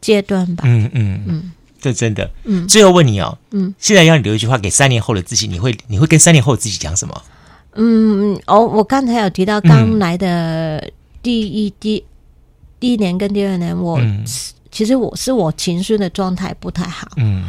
[0.00, 0.62] 阶段吧。
[0.66, 2.30] 嗯嗯嗯，这真的。
[2.44, 7.22] 嗯，最后问你哦，嗯，现在要你留一句话给三年后的自己，你会你会跟三年后的自己讲什么？
[7.74, 10.88] 嗯，哦，我刚才有提到刚来的
[11.20, 12.04] 第一、嗯、第
[12.78, 13.98] 第一年跟第二年，我。
[14.74, 17.48] 嗯其实我是我情绪的状态不太好，嗯，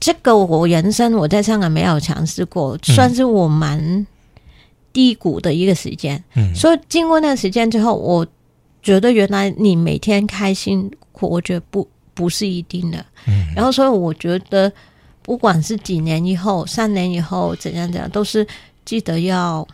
[0.00, 4.04] 这个我人生我在香港没有尝试过，嗯、算是我蛮
[4.92, 8.26] 低谷的一个时间，嗯，所以经过那个时间之后，我
[8.82, 14.72] 觉得原来你每天开心活着不不是一定的，嗯，然后所以我觉得
[15.22, 18.44] 不管是几年以后、三年以后怎样怎样，都是
[18.84, 19.64] 记得要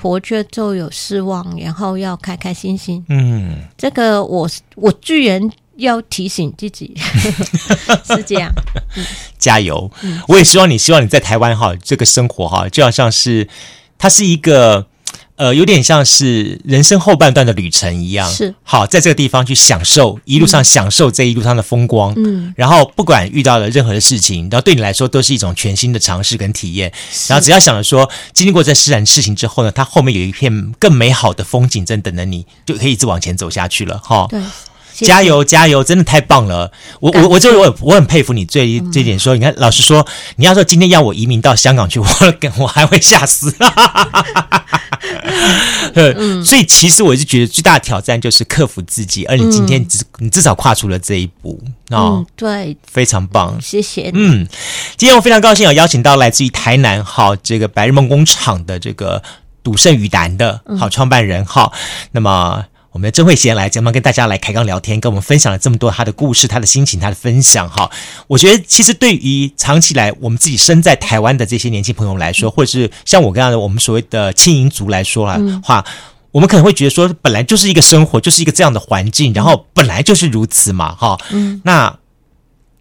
[0.00, 5.50] 活着就有失望，然后要开开心心，嗯，这个我我居然。
[5.78, 6.92] 要提醒自己
[8.06, 8.52] 是这样，
[8.96, 9.04] 嗯、
[9.38, 9.90] 加油！
[10.02, 13.48] 嗯、我也希望你，希望你在台湾哈，这个生活哈，就好像是
[13.96, 14.86] 它是一个
[15.36, 18.28] 呃，有点像是人生后半段的旅程一样。
[18.28, 22.12] 是好，在这个地方去享受一路上享受这一路上的风光。
[22.16, 26.92] 嗯，然后不管遇到了任何的事情，然后对你来说都是一种全新的尝试跟体验。
[27.28, 33.96] 然后只要想着说，经历过这自然事情之后呢，它后面有一片更美好的风景正等着你，就可以一直往前走下去了。
[33.98, 34.40] 哈，对。
[35.06, 35.84] 加油，加油！
[35.84, 36.70] 真的太棒了，
[37.00, 39.18] 我我我就我我很佩服你这一这一点。
[39.18, 42.06] 说，你看，老实说，你要说今天要我移民到香港去，我
[42.58, 43.54] 我还会吓死。
[45.94, 54.10] 嗯， 所以其实我是觉得最大的挑战就是克服自己，而你今天至你至少跨出了这一步哦，对，非常棒，谢谢。
[54.14, 54.46] 嗯，
[54.96, 59.22] 今天我非常高兴有邀请到来自于台南好这个白日梦工厂的这个
[59.62, 61.72] 赌圣于南的好创办人好，
[62.12, 62.64] 那么。
[62.98, 67.70] 我们的曾慧贤来，今天跟大家来开杠聊天，跟我们分享了这么多他的故事、他的心情、他的分享。
[67.70, 67.88] 哈，
[68.26, 75.94] 我觉得其实对于长期来我们自己身在台湾的这些年轻朋友来说，或者是像我这样的我们所谓的青银族来说啊话，嗯、
[76.32, 81.16] 我们可能会觉得说，本来就是一个生活，就是一个这样的环境，然后本来就是如此嘛，哈。
[81.30, 81.60] 嗯。
[81.64, 81.96] 那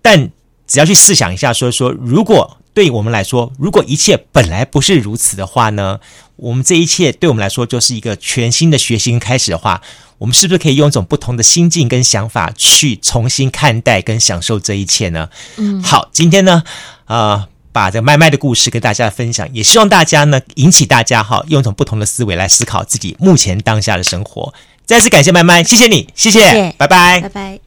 [0.02, 0.32] 但
[0.66, 6.00] 只要去试想一下说，说说如果对我们来说，如果一切本来不是如此的话呢？
[6.38, 9.82] 我们这一切对我们来说就是一个全新的学习跟开始的话，
[10.18, 15.30] 我们是不是可以用一种不同的心境跟想法去重新看待跟享受这一切呢？
[15.58, 16.64] 嗯，好，今天呢，
[17.06, 24.54] 呃，把这个麦麦的故事跟大家分享，也希望大家呢引起大家哈，用一种不同的思维来思考自己目前当下的生活。
[24.86, 27.67] 再次感谢麦麦，谢谢你，谢谢，谢谢拜拜，拜拜。